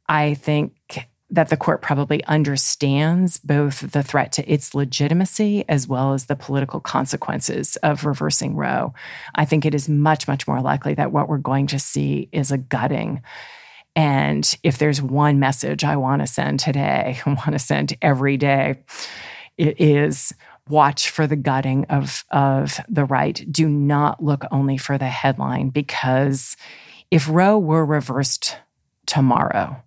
I 0.07 0.35
think 0.35 0.73
that 1.29 1.49
the 1.49 1.57
court 1.57 1.81
probably 1.81 2.23
understands 2.25 3.39
both 3.39 3.91
the 3.91 4.03
threat 4.03 4.31
to 4.33 4.51
its 4.51 4.75
legitimacy 4.75 5.65
as 5.67 5.87
well 5.87 6.13
as 6.13 6.25
the 6.25 6.35
political 6.35 6.79
consequences 6.79 7.77
of 7.77 8.05
reversing 8.05 8.55
Roe. 8.55 8.93
I 9.33 9.45
think 9.45 9.65
it 9.65 9.73
is 9.73 9.89
much, 9.89 10.27
much 10.27 10.47
more 10.47 10.61
likely 10.61 10.93
that 10.93 11.11
what 11.11 11.27
we're 11.27 11.37
going 11.37 11.67
to 11.67 11.79
see 11.79 12.29
is 12.31 12.51
a 12.51 12.57
gutting. 12.57 13.23
And 13.95 14.55
if 14.61 14.77
there's 14.77 15.01
one 15.01 15.39
message 15.39 15.83
I 15.83 15.95
want 15.95 16.21
to 16.21 16.27
send 16.27 16.59
today, 16.59 17.19
I 17.25 17.29
want 17.33 17.53
to 17.53 17.59
send 17.59 17.97
every 18.01 18.37
day, 18.37 18.83
it 19.57 19.81
is 19.81 20.33
watch 20.69 21.09
for 21.09 21.27
the 21.27 21.35
gutting 21.35 21.85
of, 21.85 22.23
of 22.31 22.79
the 22.87 23.05
right. 23.05 23.43
Do 23.51 23.67
not 23.67 24.23
look 24.23 24.43
only 24.51 24.77
for 24.77 24.97
the 24.97 25.07
headline 25.07 25.69
because 25.69 26.55
if 27.09 27.29
Roe 27.29 27.57
were 27.57 27.85
reversed 27.85 28.57
tomorrow, 29.05 29.81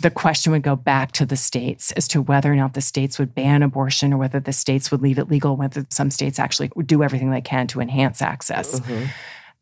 the 0.00 0.10
question 0.10 0.52
would 0.52 0.62
go 0.62 0.76
back 0.76 1.12
to 1.12 1.26
the 1.26 1.36
states 1.36 1.92
as 1.92 2.06
to 2.08 2.20
whether 2.20 2.52
or 2.52 2.56
not 2.56 2.74
the 2.74 2.80
states 2.80 3.18
would 3.18 3.34
ban 3.34 3.62
abortion 3.62 4.12
or 4.12 4.18
whether 4.18 4.40
the 4.40 4.52
states 4.52 4.90
would 4.90 5.02
leave 5.02 5.18
it 5.18 5.30
legal, 5.30 5.56
whether 5.56 5.86
some 5.90 6.10
states 6.10 6.38
actually 6.38 6.70
would 6.76 6.86
do 6.86 7.02
everything 7.02 7.30
they 7.30 7.40
can 7.40 7.66
to 7.68 7.80
enhance 7.80 8.20
access. 8.20 8.80
Mm-hmm. 8.80 9.06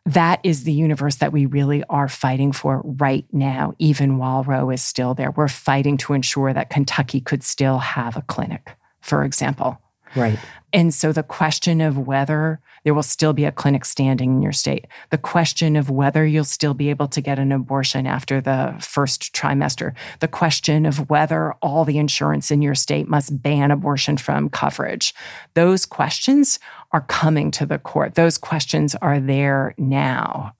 That 0.06 0.40
is 0.42 0.64
the 0.64 0.72
universe 0.72 1.16
that 1.16 1.32
we 1.32 1.46
really 1.46 1.82
are 1.84 2.08
fighting 2.08 2.52
for 2.52 2.82
right 2.84 3.24
now, 3.32 3.74
even 3.78 4.18
while 4.18 4.44
Roe 4.44 4.70
is 4.70 4.82
still 4.82 5.14
there. 5.14 5.30
We're 5.30 5.48
fighting 5.48 5.96
to 5.98 6.12
ensure 6.12 6.52
that 6.52 6.68
Kentucky 6.68 7.20
could 7.20 7.42
still 7.42 7.78
have 7.78 8.16
a 8.16 8.22
clinic, 8.22 8.72
for 9.00 9.24
example. 9.24 9.80
Right. 10.16 10.38
And 10.72 10.92
so 10.92 11.12
the 11.12 11.22
question 11.22 11.80
of 11.80 11.96
whether 11.96 12.60
there 12.82 12.94
will 12.94 13.02
still 13.02 13.32
be 13.32 13.44
a 13.44 13.52
clinic 13.52 13.84
standing 13.84 14.34
in 14.34 14.42
your 14.42 14.52
state, 14.52 14.86
the 15.10 15.18
question 15.18 15.76
of 15.76 15.88
whether 15.88 16.26
you'll 16.26 16.44
still 16.44 16.74
be 16.74 16.90
able 16.90 17.06
to 17.08 17.20
get 17.20 17.38
an 17.38 17.52
abortion 17.52 18.06
after 18.06 18.40
the 18.40 18.74
first 18.80 19.32
trimester, 19.32 19.94
the 20.18 20.28
question 20.28 20.84
of 20.84 21.08
whether 21.08 21.52
all 21.62 21.84
the 21.84 21.98
insurance 21.98 22.50
in 22.50 22.60
your 22.60 22.74
state 22.74 23.08
must 23.08 23.40
ban 23.40 23.70
abortion 23.70 24.16
from 24.16 24.50
coverage, 24.50 25.14
those 25.54 25.86
questions 25.86 26.58
are 26.92 27.02
coming 27.02 27.50
to 27.52 27.64
the 27.64 27.78
court. 27.78 28.16
Those 28.16 28.36
questions 28.36 28.94
are 28.96 29.20
there 29.20 29.74
now. 29.78 30.54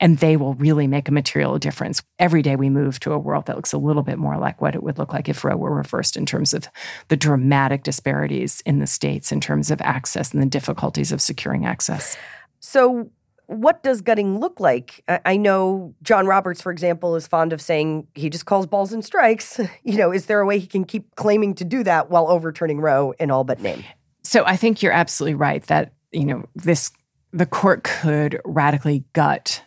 And 0.00 0.18
they 0.18 0.36
will 0.36 0.54
really 0.54 0.86
make 0.86 1.08
a 1.08 1.12
material 1.12 1.58
difference. 1.58 2.02
Every 2.18 2.42
day 2.42 2.56
we 2.56 2.68
move 2.68 3.00
to 3.00 3.12
a 3.12 3.18
world 3.18 3.46
that 3.46 3.56
looks 3.56 3.72
a 3.72 3.78
little 3.78 4.02
bit 4.02 4.18
more 4.18 4.36
like 4.36 4.60
what 4.60 4.74
it 4.74 4.82
would 4.82 4.98
look 4.98 5.12
like 5.12 5.28
if 5.28 5.44
Roe 5.44 5.56
were 5.56 5.74
reversed 5.74 6.16
in 6.16 6.26
terms 6.26 6.52
of 6.52 6.68
the 7.08 7.16
dramatic 7.16 7.82
disparities 7.82 8.62
in 8.66 8.78
the 8.78 8.86
states, 8.86 9.32
in 9.32 9.40
terms 9.40 9.70
of 9.70 9.80
access 9.80 10.32
and 10.32 10.42
the 10.42 10.46
difficulties 10.46 11.12
of 11.12 11.20
securing 11.20 11.64
access. 11.64 12.16
So, 12.60 13.10
what 13.46 13.82
does 13.82 14.00
gutting 14.00 14.40
look 14.40 14.58
like? 14.58 15.04
I 15.24 15.36
know 15.36 15.94
John 16.02 16.26
Roberts, 16.26 16.60
for 16.60 16.72
example, 16.72 17.14
is 17.14 17.28
fond 17.28 17.52
of 17.52 17.60
saying 17.60 18.08
he 18.14 18.28
just 18.28 18.44
calls 18.44 18.66
balls 18.66 18.92
and 18.92 19.04
strikes. 19.04 19.60
You 19.84 19.98
know, 19.98 20.10
is 20.10 20.26
there 20.26 20.40
a 20.40 20.46
way 20.46 20.58
he 20.58 20.66
can 20.66 20.84
keep 20.84 21.14
claiming 21.14 21.54
to 21.54 21.64
do 21.64 21.84
that 21.84 22.10
while 22.10 22.28
overturning 22.28 22.80
Roe 22.80 23.14
in 23.20 23.30
all 23.30 23.44
but 23.44 23.60
name? 23.60 23.84
So 24.24 24.44
I 24.44 24.56
think 24.56 24.82
you're 24.82 24.92
absolutely 24.92 25.36
right 25.36 25.62
that, 25.68 25.92
you 26.10 26.24
know, 26.24 26.44
this 26.56 26.90
the 27.32 27.46
court 27.46 27.84
could 27.84 28.40
radically 28.44 29.04
gut 29.12 29.62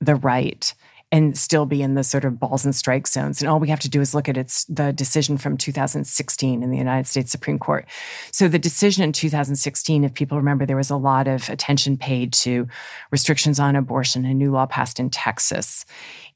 the 0.00 0.14
right 0.14 0.74
and 1.14 1.38
still 1.38 1.64
be 1.64 1.80
in 1.80 1.94
the 1.94 2.02
sort 2.02 2.24
of 2.24 2.40
balls 2.40 2.64
and 2.64 2.74
strike 2.74 3.06
zones. 3.06 3.40
And 3.40 3.48
all 3.48 3.60
we 3.60 3.68
have 3.68 3.78
to 3.80 3.88
do 3.88 4.00
is 4.00 4.14
look 4.14 4.28
at 4.28 4.36
its 4.36 4.64
the 4.64 4.92
decision 4.92 5.38
from 5.38 5.56
2016 5.56 6.62
in 6.62 6.70
the 6.70 6.76
United 6.76 7.06
States 7.06 7.30
Supreme 7.30 7.58
Court. 7.58 7.86
So 8.32 8.48
the 8.48 8.58
decision 8.58 9.04
in 9.04 9.12
2016, 9.12 10.02
if 10.02 10.14
people 10.14 10.36
remember, 10.36 10.66
there 10.66 10.76
was 10.76 10.90
a 10.90 10.96
lot 10.96 11.28
of 11.28 11.48
attention 11.48 11.96
paid 11.96 12.32
to 12.32 12.66
restrictions 13.12 13.60
on 13.60 13.76
abortion, 13.76 14.24
a 14.24 14.34
new 14.34 14.50
law 14.50 14.66
passed 14.66 14.98
in 14.98 15.08
Texas. 15.08 15.84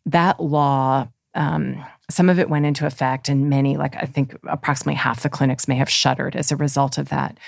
That 0.07 0.41
law 0.41 1.09
um, 1.35 1.85
some 2.11 2.31
of 2.31 2.39
it 2.39 2.49
went 2.49 2.67
into 2.67 2.87
effect, 2.87 3.29
and 3.29 3.51
many, 3.51 3.77
like 3.77 3.95
I 3.97 4.07
think 4.07 4.37
approximately 4.49 4.95
half 4.95 5.23
the 5.23 5.29
clinics 5.29 5.69
may 5.69 5.77
have 5.77 5.91
shuttered 5.91 6.35
as 6.35 6.51
a 6.51 6.57
result 6.57 6.99
of 6.99 7.11
that. 7.11 7.39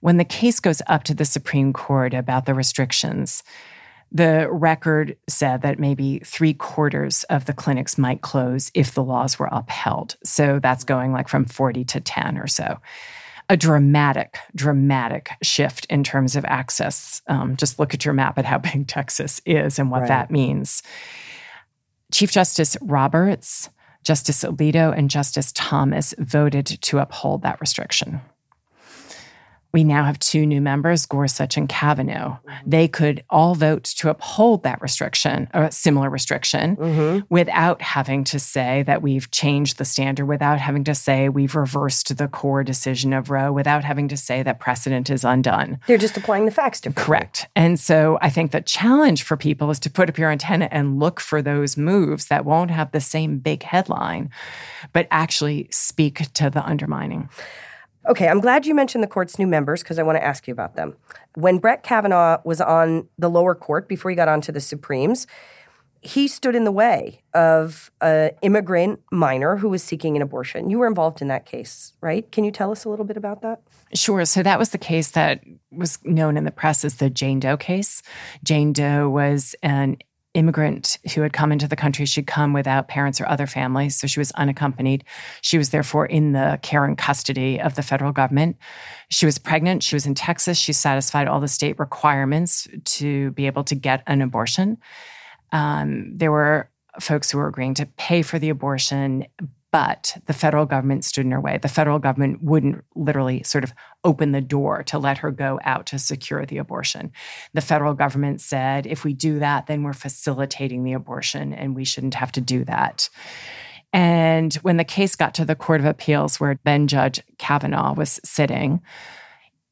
When 0.00 0.16
the 0.16 0.24
case 0.24 0.60
goes 0.60 0.80
up 0.86 1.04
to 1.04 1.14
the 1.14 1.24
Supreme 1.24 1.72
Court 1.72 2.14
about 2.14 2.46
the 2.46 2.54
restrictions, 2.54 3.42
the 4.10 4.48
record 4.50 5.16
said 5.28 5.62
that 5.62 5.78
maybe 5.78 6.20
three 6.24 6.54
quarters 6.54 7.24
of 7.24 7.44
the 7.44 7.52
clinics 7.52 7.98
might 7.98 8.22
close 8.22 8.70
if 8.74 8.94
the 8.94 9.04
laws 9.04 9.38
were 9.38 9.48
upheld. 9.50 10.16
So 10.24 10.60
that's 10.62 10.84
going 10.84 11.12
like 11.12 11.28
from 11.28 11.44
40 11.44 11.84
to 11.84 12.00
10 12.00 12.38
or 12.38 12.46
so. 12.46 12.78
A 13.50 13.56
dramatic, 13.56 14.38
dramatic 14.54 15.30
shift 15.42 15.84
in 15.86 16.04
terms 16.04 16.36
of 16.36 16.44
access. 16.44 17.22
Um, 17.26 17.56
just 17.56 17.78
look 17.78 17.92
at 17.92 18.04
your 18.04 18.14
map 18.14 18.38
at 18.38 18.44
how 18.44 18.58
big 18.58 18.86
Texas 18.86 19.40
is 19.44 19.78
and 19.78 19.90
what 19.90 20.02
right. 20.02 20.08
that 20.08 20.30
means. 20.30 20.82
Chief 22.12 22.30
Justice 22.30 22.76
Roberts, 22.80 23.68
Justice 24.04 24.42
Alito, 24.42 24.96
and 24.96 25.10
Justice 25.10 25.52
Thomas 25.52 26.14
voted 26.18 26.66
to 26.66 26.98
uphold 26.98 27.42
that 27.42 27.60
restriction 27.60 28.22
we 29.72 29.84
now 29.84 30.04
have 30.04 30.18
two 30.18 30.46
new 30.46 30.60
members, 30.60 31.04
Gorsuch 31.06 31.56
and 31.56 31.68
Kavanaugh. 31.68 32.38
Mm-hmm. 32.38 32.70
They 32.70 32.88
could 32.88 33.24
all 33.28 33.54
vote 33.54 33.84
to 33.84 34.10
uphold 34.10 34.62
that 34.62 34.80
restriction 34.80 35.48
a 35.52 35.70
similar 35.70 36.08
restriction 36.08 36.76
mm-hmm. 36.76 37.24
without 37.28 37.82
having 37.82 38.24
to 38.24 38.38
say 38.38 38.82
that 38.84 39.02
we've 39.02 39.30
changed 39.30 39.78
the 39.78 39.84
standard, 39.84 40.26
without 40.26 40.58
having 40.58 40.84
to 40.84 40.94
say 40.94 41.28
we've 41.28 41.54
reversed 41.54 42.16
the 42.16 42.28
core 42.28 42.64
decision 42.64 43.12
of 43.12 43.30
Roe, 43.30 43.52
without 43.52 43.84
having 43.84 44.08
to 44.08 44.16
say 44.16 44.42
that 44.42 44.60
precedent 44.60 45.10
is 45.10 45.24
undone. 45.24 45.78
They're 45.86 45.98
just 45.98 46.16
applying 46.16 46.46
the 46.46 46.50
facts 46.50 46.80
differently. 46.80 47.04
Correct. 47.04 47.48
And 47.54 47.78
so 47.78 48.18
I 48.22 48.30
think 48.30 48.52
the 48.52 48.60
challenge 48.60 49.22
for 49.22 49.36
people 49.36 49.70
is 49.70 49.78
to 49.80 49.90
put 49.90 50.08
up 50.08 50.18
your 50.18 50.30
antenna 50.30 50.68
and 50.70 50.98
look 50.98 51.20
for 51.20 51.42
those 51.42 51.76
moves 51.76 52.26
that 52.26 52.44
won't 52.44 52.70
have 52.70 52.92
the 52.92 53.00
same 53.00 53.38
big 53.38 53.62
headline, 53.62 54.30
but 54.92 55.06
actually 55.10 55.68
speak 55.70 56.32
to 56.34 56.50
the 56.50 56.64
undermining. 56.64 57.28
Okay, 58.08 58.26
I'm 58.26 58.40
glad 58.40 58.64
you 58.64 58.74
mentioned 58.74 59.04
the 59.04 59.08
court's 59.08 59.38
new 59.38 59.46
members 59.46 59.82
because 59.82 59.98
I 59.98 60.02
want 60.02 60.16
to 60.16 60.24
ask 60.24 60.48
you 60.48 60.52
about 60.52 60.76
them. 60.76 60.96
When 61.34 61.58
Brett 61.58 61.82
Kavanaugh 61.82 62.40
was 62.42 62.60
on 62.60 63.06
the 63.18 63.28
lower 63.28 63.54
court 63.54 63.86
before 63.86 64.10
he 64.10 64.14
got 64.16 64.28
onto 64.28 64.50
the 64.50 64.60
Supremes, 64.60 65.26
he 66.00 66.26
stood 66.26 66.54
in 66.54 66.64
the 66.64 66.72
way 66.72 67.22
of 67.34 67.90
an 68.00 68.30
immigrant 68.42 69.00
minor 69.10 69.56
who 69.56 69.68
was 69.68 69.82
seeking 69.82 70.16
an 70.16 70.22
abortion. 70.22 70.70
You 70.70 70.78
were 70.78 70.86
involved 70.86 71.20
in 71.20 71.28
that 71.28 71.44
case, 71.44 71.92
right? 72.00 72.30
Can 72.32 72.44
you 72.44 72.50
tell 72.50 72.70
us 72.70 72.84
a 72.84 72.88
little 72.88 73.04
bit 73.04 73.16
about 73.16 73.42
that? 73.42 73.60
Sure. 73.94 74.24
So 74.24 74.42
that 74.42 74.58
was 74.58 74.70
the 74.70 74.78
case 74.78 75.10
that 75.10 75.44
was 75.70 75.98
known 76.04 76.36
in 76.36 76.44
the 76.44 76.50
press 76.50 76.84
as 76.84 76.96
the 76.96 77.10
Jane 77.10 77.40
Doe 77.40 77.56
case. 77.56 78.02
Jane 78.42 78.72
Doe 78.72 79.08
was 79.10 79.54
an 79.62 79.98
immigrant 80.38 80.98
who 81.14 81.20
had 81.22 81.32
come 81.32 81.50
into 81.50 81.66
the 81.66 81.76
country. 81.76 82.06
She'd 82.06 82.26
come 82.26 82.52
without 82.52 82.88
parents 82.88 83.20
or 83.20 83.26
other 83.26 83.46
families, 83.46 83.98
so 83.98 84.06
she 84.06 84.20
was 84.20 84.30
unaccompanied. 84.32 85.04
She 85.42 85.58
was 85.58 85.70
therefore 85.70 86.06
in 86.06 86.32
the 86.32 86.58
care 86.62 86.84
and 86.84 86.96
custody 86.96 87.60
of 87.60 87.74
the 87.74 87.82
federal 87.82 88.12
government. 88.12 88.56
She 89.10 89.26
was 89.26 89.38
pregnant. 89.38 89.82
She 89.82 89.96
was 89.96 90.06
in 90.06 90.14
Texas. 90.14 90.56
She 90.56 90.72
satisfied 90.72 91.26
all 91.26 91.40
the 91.40 91.48
state 91.48 91.78
requirements 91.78 92.68
to 92.84 93.32
be 93.32 93.46
able 93.46 93.64
to 93.64 93.74
get 93.74 94.02
an 94.06 94.22
abortion. 94.22 94.78
Um, 95.52 96.16
there 96.16 96.30
were 96.30 96.70
folks 97.00 97.30
who 97.30 97.38
were 97.38 97.48
agreeing 97.48 97.74
to 97.74 97.86
pay 97.86 98.22
for 98.22 98.38
the 98.38 98.48
abortion, 98.48 99.26
but 99.70 100.16
the 100.26 100.32
federal 100.32 100.64
government 100.64 101.04
stood 101.04 101.26
in 101.26 101.32
her 101.32 101.40
way. 101.40 101.58
The 101.58 101.68
federal 101.68 101.98
government 101.98 102.42
wouldn't 102.42 102.84
literally 102.94 103.42
sort 103.42 103.64
of 103.64 103.74
open 104.02 104.32
the 104.32 104.40
door 104.40 104.82
to 104.84 104.98
let 104.98 105.18
her 105.18 105.30
go 105.30 105.60
out 105.62 105.86
to 105.86 105.98
secure 105.98 106.46
the 106.46 106.58
abortion. 106.58 107.12
The 107.52 107.60
federal 107.60 107.94
government 107.94 108.40
said, 108.40 108.86
if 108.86 109.04
we 109.04 109.12
do 109.12 109.38
that, 109.40 109.66
then 109.66 109.82
we're 109.82 109.92
facilitating 109.92 110.84
the 110.84 110.94
abortion 110.94 111.52
and 111.52 111.76
we 111.76 111.84
shouldn't 111.84 112.14
have 112.14 112.32
to 112.32 112.40
do 112.40 112.64
that. 112.64 113.10
And 113.92 114.54
when 114.56 114.78
the 114.78 114.84
case 114.84 115.16
got 115.16 115.34
to 115.34 115.44
the 115.44 115.54
Court 115.54 115.80
of 115.80 115.86
Appeals, 115.86 116.40
where 116.40 116.58
then 116.64 116.88
Judge 116.88 117.22
Kavanaugh 117.38 117.94
was 117.94 118.20
sitting, 118.24 118.82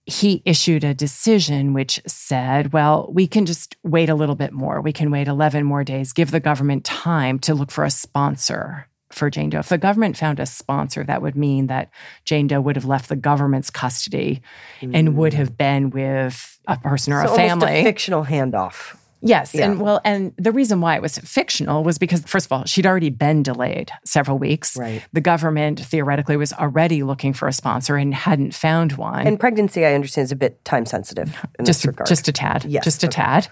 he 0.04 0.42
issued 0.44 0.84
a 0.84 0.94
decision 0.94 1.72
which 1.72 2.00
said, 2.06 2.72
well, 2.72 3.10
we 3.12 3.26
can 3.26 3.44
just 3.44 3.76
wait 3.82 4.08
a 4.08 4.14
little 4.14 4.36
bit 4.36 4.52
more. 4.52 4.80
We 4.80 4.92
can 4.92 5.10
wait 5.10 5.26
11 5.26 5.64
more 5.64 5.84
days, 5.84 6.12
give 6.12 6.30
the 6.30 6.40
government 6.40 6.84
time 6.84 7.38
to 7.40 7.54
look 7.54 7.70
for 7.70 7.84
a 7.84 7.90
sponsor 7.90 8.88
for 9.10 9.30
Jane 9.30 9.50
Doe. 9.50 9.60
If 9.60 9.68
the 9.68 9.78
government 9.78 10.16
found 10.16 10.40
a 10.40 10.46
sponsor, 10.46 11.04
that 11.04 11.22
would 11.22 11.36
mean 11.36 11.68
that 11.68 11.90
Jane 12.24 12.46
Doe 12.46 12.60
would 12.60 12.76
have 12.76 12.84
left 12.84 13.08
the 13.08 13.16
government's 13.16 13.70
custody 13.70 14.42
mm. 14.80 14.90
and 14.94 15.16
would 15.16 15.34
have 15.34 15.56
been 15.56 15.90
with 15.90 16.58
a 16.66 16.76
person 16.76 17.12
or 17.12 17.26
so 17.26 17.34
a 17.34 17.36
family. 17.36 17.80
a 17.80 17.82
fictional 17.84 18.24
handoff. 18.24 18.96
Yes, 19.22 19.54
yeah. 19.54 19.64
and 19.64 19.80
well, 19.80 20.00
and 20.04 20.32
the 20.36 20.52
reason 20.52 20.80
why 20.80 20.94
it 20.94 21.02
was 21.02 21.18
fictional 21.18 21.82
was 21.82 21.98
because 21.98 22.22
first 22.22 22.46
of 22.46 22.52
all, 22.52 22.64
she'd 22.64 22.86
already 22.86 23.10
been 23.10 23.42
delayed 23.42 23.90
several 24.04 24.38
weeks. 24.38 24.76
Right. 24.76 25.02
The 25.12 25.22
government 25.22 25.80
theoretically 25.80 26.36
was 26.36 26.52
already 26.52 27.02
looking 27.02 27.32
for 27.32 27.48
a 27.48 27.52
sponsor 27.52 27.96
and 27.96 28.14
hadn't 28.14 28.54
found 28.54 28.92
one. 28.92 29.26
And 29.26 29.40
pregnancy, 29.40 29.86
I 29.86 29.94
understand, 29.94 30.26
is 30.26 30.32
a 30.32 30.36
bit 30.36 30.62
time 30.64 30.84
sensitive. 30.84 31.36
just, 31.64 31.86
just 32.06 32.28
a 32.28 32.32
tad. 32.32 32.66
Yes, 32.66 32.84
just 32.84 33.02
a 33.04 33.06
okay. 33.06 33.14
tad. 33.14 33.48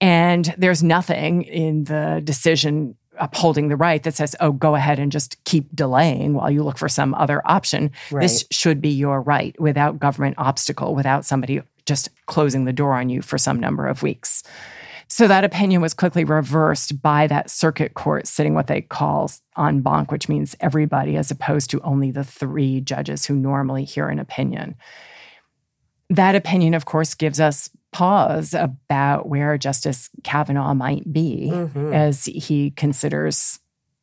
And 0.00 0.54
there's 0.56 0.82
nothing 0.82 1.42
in 1.42 1.84
the 1.84 2.20
decision 2.22 2.94
upholding 3.20 3.68
the 3.68 3.76
right 3.76 4.02
that 4.02 4.14
says, 4.14 4.34
oh, 4.40 4.52
go 4.52 4.74
ahead 4.74 4.98
and 4.98 5.12
just 5.12 5.42
keep 5.44 5.74
delaying 5.74 6.34
while 6.34 6.50
you 6.50 6.62
look 6.62 6.78
for 6.78 6.88
some 6.88 7.14
other 7.14 7.42
option. 7.44 7.90
Right. 8.10 8.22
This 8.22 8.44
should 8.50 8.80
be 8.80 8.90
your 8.90 9.20
right 9.20 9.58
without 9.60 9.98
government 9.98 10.36
obstacle, 10.38 10.94
without 10.94 11.24
somebody 11.24 11.62
just 11.86 12.10
closing 12.26 12.64
the 12.64 12.72
door 12.72 12.94
on 12.94 13.08
you 13.08 13.22
for 13.22 13.38
some 13.38 13.58
number 13.58 13.86
of 13.86 14.02
weeks. 14.02 14.42
So 15.10 15.26
that 15.26 15.42
opinion 15.42 15.80
was 15.80 15.94
quickly 15.94 16.24
reversed 16.24 17.00
by 17.00 17.26
that 17.28 17.48
circuit 17.50 17.94
court 17.94 18.26
sitting 18.26 18.54
what 18.54 18.66
they 18.66 18.82
call 18.82 19.30
en 19.56 19.80
banc, 19.80 20.12
which 20.12 20.28
means 20.28 20.54
everybody, 20.60 21.16
as 21.16 21.30
opposed 21.30 21.70
to 21.70 21.80
only 21.80 22.10
the 22.10 22.24
three 22.24 22.82
judges 22.82 23.24
who 23.24 23.34
normally 23.34 23.84
hear 23.84 24.08
an 24.08 24.18
opinion. 24.18 24.74
That 26.10 26.34
opinion, 26.34 26.74
of 26.74 26.84
course, 26.84 27.14
gives 27.14 27.40
us 27.40 27.70
pause 27.92 28.54
about 28.54 29.28
where 29.28 29.58
Justice 29.58 30.10
Kavanaugh 30.22 30.74
might 30.74 31.10
be 31.10 31.50
mm-hmm. 31.52 31.92
as 31.92 32.26
he 32.26 32.70
considers 32.72 33.58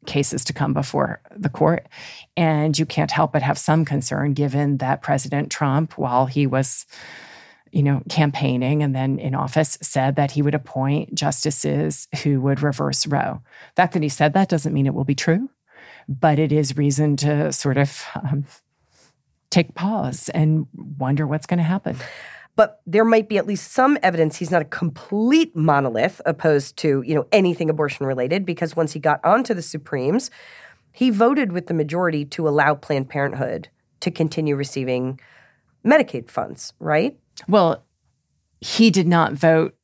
cases 0.05 0.43
to 0.45 0.53
come 0.53 0.73
before 0.73 1.21
the 1.35 1.49
court. 1.49 1.87
And 2.37 2.77
you 2.77 2.85
can't 2.85 3.11
help 3.11 3.33
but 3.33 3.41
have 3.41 3.57
some 3.57 3.85
concern 3.85 4.33
given 4.33 4.77
that 4.77 5.01
President 5.01 5.51
Trump, 5.51 5.97
while 5.97 6.25
he 6.25 6.47
was 6.47 6.85
you 7.71 7.83
know, 7.83 8.01
campaigning 8.07 8.81
and 8.83 8.95
then 8.95 9.19
in 9.19 9.35
office 9.35 9.77
said 9.81 10.15
that 10.15 10.31
he 10.31 10.41
would 10.41 10.55
appoint 10.55 11.13
justices 11.13 12.07
who 12.23 12.39
would 12.39 12.61
reverse 12.61 13.05
Roe. 13.05 13.41
The 13.75 13.81
fact 13.81 13.93
that 13.93 14.03
he 14.03 14.07
said 14.07 14.31
that 14.33 14.47
doesn't 14.47 14.71
mean 14.71 14.85
it 14.85 14.93
will 14.93 15.03
be 15.03 15.13
true, 15.13 15.49
but 16.07 16.39
it 16.39 16.53
is 16.53 16.77
reason 16.77 17.17
to 17.17 17.51
sort 17.51 17.77
of 17.77 18.05
um, 18.15 18.45
take 19.49 19.75
pause 19.75 20.29
and 20.29 20.67
wonder 20.73 21.27
what's 21.27 21.47
going 21.47 21.57
to 21.57 21.63
happen 21.63 21.97
but 22.55 22.81
there 22.85 23.05
might 23.05 23.27
be 23.27 23.37
at 23.37 23.47
least 23.47 23.71
some 23.71 23.97
evidence 24.01 24.37
he's 24.37 24.51
not 24.51 24.61
a 24.61 24.65
complete 24.65 25.55
monolith 25.55 26.21
opposed 26.25 26.77
to 26.77 27.03
you 27.05 27.15
know 27.15 27.27
anything 27.31 27.69
abortion 27.69 28.05
related 28.05 28.45
because 28.45 28.75
once 28.75 28.93
he 28.93 28.99
got 28.99 29.23
onto 29.23 29.53
the 29.53 29.61
supremes 29.61 30.31
he 30.91 31.09
voted 31.09 31.51
with 31.51 31.67
the 31.67 31.73
majority 31.73 32.23
to 32.23 32.47
allow 32.47 32.73
planned 32.73 33.09
parenthood 33.09 33.67
to 33.99 34.09
continue 34.09 34.55
receiving 34.55 35.19
medicaid 35.85 36.29
funds 36.29 36.73
right? 36.79 37.17
Well 37.47 37.83
he 38.61 38.89
did 38.89 39.07
not 39.07 39.33
vote 39.33 39.75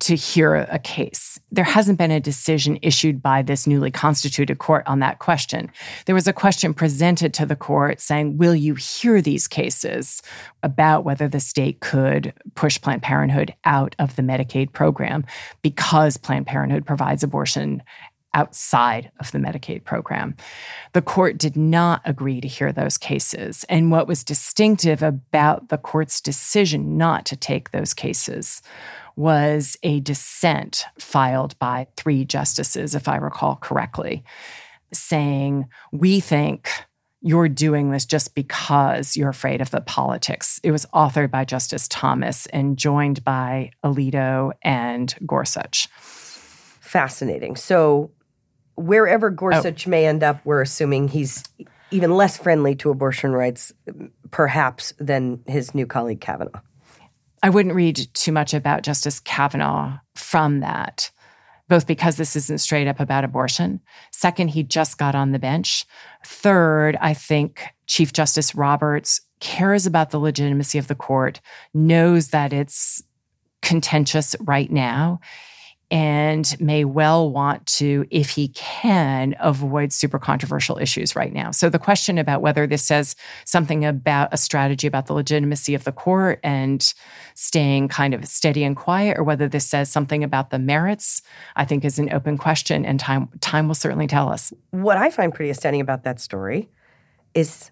to 0.00 0.16
hear 0.16 0.54
a 0.56 0.78
case. 0.78 1.38
There 1.52 1.64
hasn't 1.64 1.98
been 1.98 2.10
a 2.10 2.18
decision 2.18 2.78
issued 2.82 3.22
by 3.22 3.42
this 3.42 3.66
newly 3.66 3.92
constituted 3.92 4.58
court 4.58 4.82
on 4.86 4.98
that 4.98 5.20
question. 5.20 5.70
There 6.06 6.16
was 6.16 6.26
a 6.26 6.32
question 6.32 6.74
presented 6.74 7.32
to 7.34 7.46
the 7.46 7.54
court 7.54 8.00
saying, 8.00 8.36
Will 8.36 8.56
you 8.56 8.74
hear 8.74 9.22
these 9.22 9.46
cases 9.46 10.20
about 10.64 11.04
whether 11.04 11.28
the 11.28 11.38
state 11.38 11.80
could 11.80 12.32
push 12.56 12.80
Planned 12.80 13.02
Parenthood 13.02 13.54
out 13.64 13.94
of 14.00 14.16
the 14.16 14.22
Medicaid 14.22 14.72
program 14.72 15.24
because 15.62 16.16
Planned 16.16 16.46
Parenthood 16.46 16.84
provides 16.84 17.22
abortion 17.22 17.82
outside 18.34 19.10
of 19.20 19.30
the 19.30 19.38
Medicaid 19.38 19.84
program. 19.84 20.36
The 20.92 21.02
court 21.02 21.38
did 21.38 21.56
not 21.56 22.02
agree 22.04 22.40
to 22.40 22.48
hear 22.48 22.72
those 22.72 22.98
cases. 22.98 23.64
And 23.68 23.90
what 23.90 24.08
was 24.08 24.24
distinctive 24.24 25.02
about 25.02 25.68
the 25.68 25.78
court's 25.78 26.20
decision 26.20 26.98
not 26.98 27.24
to 27.26 27.36
take 27.36 27.70
those 27.70 27.94
cases 27.94 28.60
was 29.16 29.76
a 29.82 30.00
dissent 30.00 30.84
filed 30.98 31.58
by 31.58 31.86
three 31.96 32.24
justices, 32.24 32.94
if 32.94 33.08
I 33.08 33.16
recall 33.16 33.56
correctly, 33.56 34.24
saying, 34.92 35.66
We 35.92 36.20
think 36.20 36.70
you're 37.20 37.48
doing 37.48 37.90
this 37.90 38.04
just 38.04 38.34
because 38.34 39.16
you're 39.16 39.30
afraid 39.30 39.62
of 39.62 39.70
the 39.70 39.80
politics. 39.80 40.60
It 40.62 40.72
was 40.72 40.84
authored 40.92 41.30
by 41.30 41.46
Justice 41.46 41.88
Thomas 41.88 42.44
and 42.46 42.76
joined 42.76 43.24
by 43.24 43.70
Alito 43.82 44.52
and 44.62 45.14
Gorsuch. 45.26 45.88
Fascinating. 46.80 47.56
So 47.56 48.10
wherever 48.76 49.28
oh. 49.28 49.30
Gorsuch 49.30 49.86
oh. 49.86 49.90
may 49.90 50.06
end 50.06 50.22
up, 50.22 50.40
we're 50.44 50.60
assuming 50.60 51.08
he's 51.08 51.42
even 51.90 52.14
less 52.14 52.36
friendly 52.36 52.74
to 52.76 52.90
abortion 52.90 53.32
rights, 53.32 53.72
perhaps, 54.30 54.92
than 54.98 55.42
his 55.46 55.74
new 55.74 55.86
colleague 55.86 56.20
Kavanaugh. 56.20 56.60
I 57.44 57.50
wouldn't 57.50 57.74
read 57.74 58.08
too 58.14 58.32
much 58.32 58.54
about 58.54 58.84
Justice 58.84 59.20
Kavanaugh 59.20 59.98
from 60.14 60.60
that, 60.60 61.10
both 61.68 61.86
because 61.86 62.16
this 62.16 62.36
isn't 62.36 62.56
straight 62.62 62.88
up 62.88 63.00
about 63.00 63.22
abortion. 63.22 63.82
Second, 64.12 64.48
he 64.48 64.62
just 64.62 64.96
got 64.96 65.14
on 65.14 65.32
the 65.32 65.38
bench. 65.38 65.84
Third, 66.24 66.96
I 67.02 67.12
think 67.12 67.66
Chief 67.86 68.14
Justice 68.14 68.54
Roberts 68.54 69.20
cares 69.40 69.84
about 69.84 70.10
the 70.10 70.18
legitimacy 70.18 70.78
of 70.78 70.88
the 70.88 70.94
court, 70.94 71.42
knows 71.74 72.28
that 72.28 72.54
it's 72.54 73.02
contentious 73.60 74.34
right 74.40 74.72
now 74.72 75.20
and 75.90 76.58
may 76.60 76.84
well 76.84 77.30
want 77.30 77.64
to, 77.66 78.06
if 78.10 78.30
he 78.30 78.48
can, 78.48 79.36
avoid 79.38 79.92
super 79.92 80.18
controversial 80.18 80.78
issues 80.78 81.14
right 81.14 81.32
now. 81.32 81.50
So 81.50 81.68
the 81.68 81.78
question 81.78 82.18
about 82.18 82.40
whether 82.40 82.66
this 82.66 82.82
says 82.82 83.14
something 83.44 83.84
about 83.84 84.32
a 84.32 84.36
strategy 84.36 84.86
about 84.86 85.06
the 85.06 85.12
legitimacy 85.12 85.74
of 85.74 85.84
the 85.84 85.92
court 85.92 86.40
and 86.42 86.92
staying 87.34 87.88
kind 87.88 88.14
of 88.14 88.26
steady 88.26 88.64
and 88.64 88.76
quiet, 88.76 89.18
or 89.18 89.24
whether 89.24 89.48
this 89.48 89.66
says 89.66 89.90
something 89.90 90.24
about 90.24 90.50
the 90.50 90.58
merits, 90.58 91.22
I 91.56 91.64
think 91.64 91.84
is 91.84 91.98
an 91.98 92.12
open 92.12 92.38
question, 92.38 92.86
and 92.86 92.98
time 92.98 93.28
time 93.40 93.66
will 93.68 93.74
certainly 93.74 94.06
tell 94.06 94.28
us. 94.30 94.52
What 94.70 94.96
I 94.96 95.10
find 95.10 95.34
pretty 95.34 95.50
astounding 95.50 95.80
about 95.80 96.04
that 96.04 96.20
story 96.20 96.70
is 97.34 97.70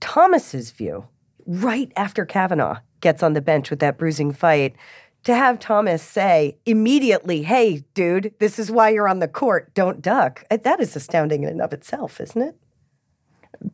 Thomas's 0.00 0.70
view 0.70 1.06
right 1.46 1.92
after 1.96 2.24
Kavanaugh 2.24 2.78
gets 3.00 3.22
on 3.22 3.34
the 3.34 3.40
bench 3.40 3.70
with 3.70 3.80
that 3.80 3.98
bruising 3.98 4.32
fight 4.32 4.76
to 5.24 5.34
have 5.34 5.58
Thomas 5.58 6.02
say 6.02 6.56
immediately, 6.64 7.42
hey, 7.42 7.84
dude, 7.94 8.32
this 8.38 8.58
is 8.58 8.70
why 8.70 8.88
you're 8.90 9.08
on 9.08 9.18
the 9.18 9.28
court, 9.28 9.74
don't 9.74 10.00
duck. 10.00 10.44
Uh, 10.50 10.56
that 10.58 10.80
is 10.80 10.96
astounding 10.96 11.42
in 11.42 11.50
and 11.50 11.60
of 11.60 11.72
itself, 11.72 12.20
isn't 12.20 12.40
it? 12.40 12.56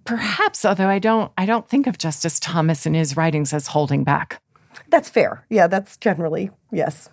Perhaps, 0.05 0.64
although 0.64 0.88
I 0.88 0.99
don't 0.99 1.31
I 1.38 1.46
don't 1.46 1.68
think 1.68 1.87
of 1.87 1.99
Justice 1.99 2.40
Thomas 2.40 2.87
in 2.87 2.94
his 2.94 3.16
writings 3.16 3.53
as 3.53 3.68
holding 3.68 4.03
back. 4.03 4.42
That's 4.89 5.09
fair. 5.09 5.45
Yeah, 5.51 5.67
that's 5.67 5.97
generally, 5.97 6.51
yes. 6.73 7.11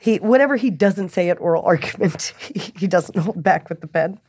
He 0.00 0.16
whatever 0.16 0.56
he 0.56 0.70
doesn't 0.70 1.10
say 1.10 1.28
at 1.30 1.40
oral 1.40 1.62
argument, 1.66 2.34
he, 2.38 2.72
he 2.76 2.86
doesn't 2.86 3.18
hold 3.18 3.42
back 3.42 3.68
with 3.68 3.80
the 3.80 3.88
pen. 3.88 4.20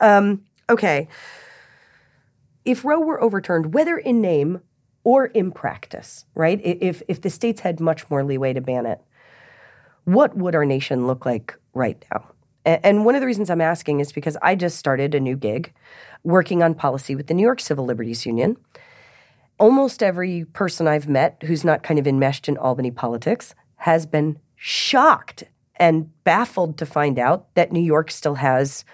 Um, 0.00 0.44
okay. 0.68 1.08
If 2.64 2.84
Roe 2.84 3.00
were 3.00 3.22
overturned, 3.22 3.74
whether 3.74 3.96
in 3.96 4.20
name 4.20 4.60
or 5.02 5.26
in 5.26 5.50
practice, 5.50 6.26
right? 6.34 6.60
If, 6.62 7.02
if 7.08 7.22
the 7.22 7.30
states 7.30 7.62
had 7.62 7.80
much 7.80 8.08
more 8.10 8.22
leeway 8.22 8.52
to 8.52 8.60
ban 8.60 8.84
it, 8.84 9.00
what 10.04 10.36
would 10.36 10.54
our 10.54 10.66
nation 10.66 11.06
look 11.06 11.24
like 11.24 11.56
right 11.72 12.04
now? 12.12 12.26
And 12.66 13.06
one 13.06 13.14
of 13.14 13.22
the 13.22 13.26
reasons 13.26 13.48
I'm 13.48 13.62
asking 13.62 14.00
is 14.00 14.12
because 14.12 14.36
I 14.42 14.54
just 14.54 14.76
started 14.76 15.14
a 15.14 15.20
new 15.20 15.36
gig 15.36 15.72
working 16.22 16.62
on 16.62 16.74
policy 16.74 17.14
with 17.14 17.26
the 17.26 17.34
New 17.34 17.42
York 17.42 17.60
Civil 17.60 17.86
Liberties 17.86 18.26
Union. 18.26 18.58
Almost 19.60 20.02
every 20.02 20.46
person 20.46 20.88
I've 20.88 21.06
met 21.06 21.42
who's 21.44 21.64
not 21.64 21.82
kind 21.82 22.00
of 22.00 22.06
enmeshed 22.06 22.48
in 22.48 22.56
Albany 22.56 22.90
politics 22.90 23.54
has 23.76 24.06
been 24.06 24.38
shocked 24.56 25.44
and 25.76 26.10
baffled 26.24 26.78
to 26.78 26.86
find 26.86 27.18
out 27.18 27.54
that 27.56 27.70
New 27.70 27.82
York 27.82 28.10
still 28.10 28.36
has 28.36 28.86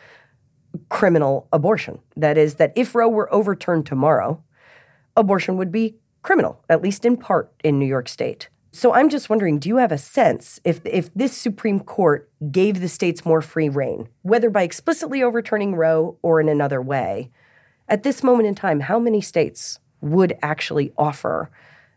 criminal 0.88 1.46
abortion. 1.52 2.00
That 2.16 2.36
is, 2.36 2.56
that 2.56 2.72
if 2.74 2.96
Roe 2.96 3.08
were 3.08 3.32
overturned 3.32 3.86
tomorrow, 3.86 4.42
abortion 5.16 5.56
would 5.56 5.70
be 5.70 5.98
criminal, 6.22 6.64
at 6.68 6.82
least 6.82 7.04
in 7.04 7.16
part 7.16 7.52
in 7.62 7.78
New 7.78 7.86
York 7.86 8.08
State. 8.08 8.48
So 8.72 8.92
I'm 8.92 9.08
just 9.08 9.30
wondering, 9.30 9.60
do 9.60 9.68
you 9.68 9.76
have 9.76 9.92
a 9.92 9.98
sense 9.98 10.58
if 10.64 10.80
if 10.84 11.14
this 11.14 11.32
Supreme 11.36 11.78
Court 11.78 12.28
gave 12.50 12.80
the 12.80 12.88
states 12.88 13.24
more 13.24 13.40
free 13.40 13.68
reign, 13.68 14.08
whether 14.22 14.50
by 14.50 14.64
explicitly 14.64 15.22
overturning 15.22 15.76
Roe 15.76 16.18
or 16.22 16.40
in 16.40 16.48
another 16.48 16.82
way, 16.82 17.30
at 17.88 18.02
this 18.02 18.24
moment 18.24 18.48
in 18.48 18.56
time, 18.56 18.80
how 18.80 18.98
many 18.98 19.20
states 19.20 19.78
would 20.00 20.36
actually 20.42 20.92
offer 20.96 21.50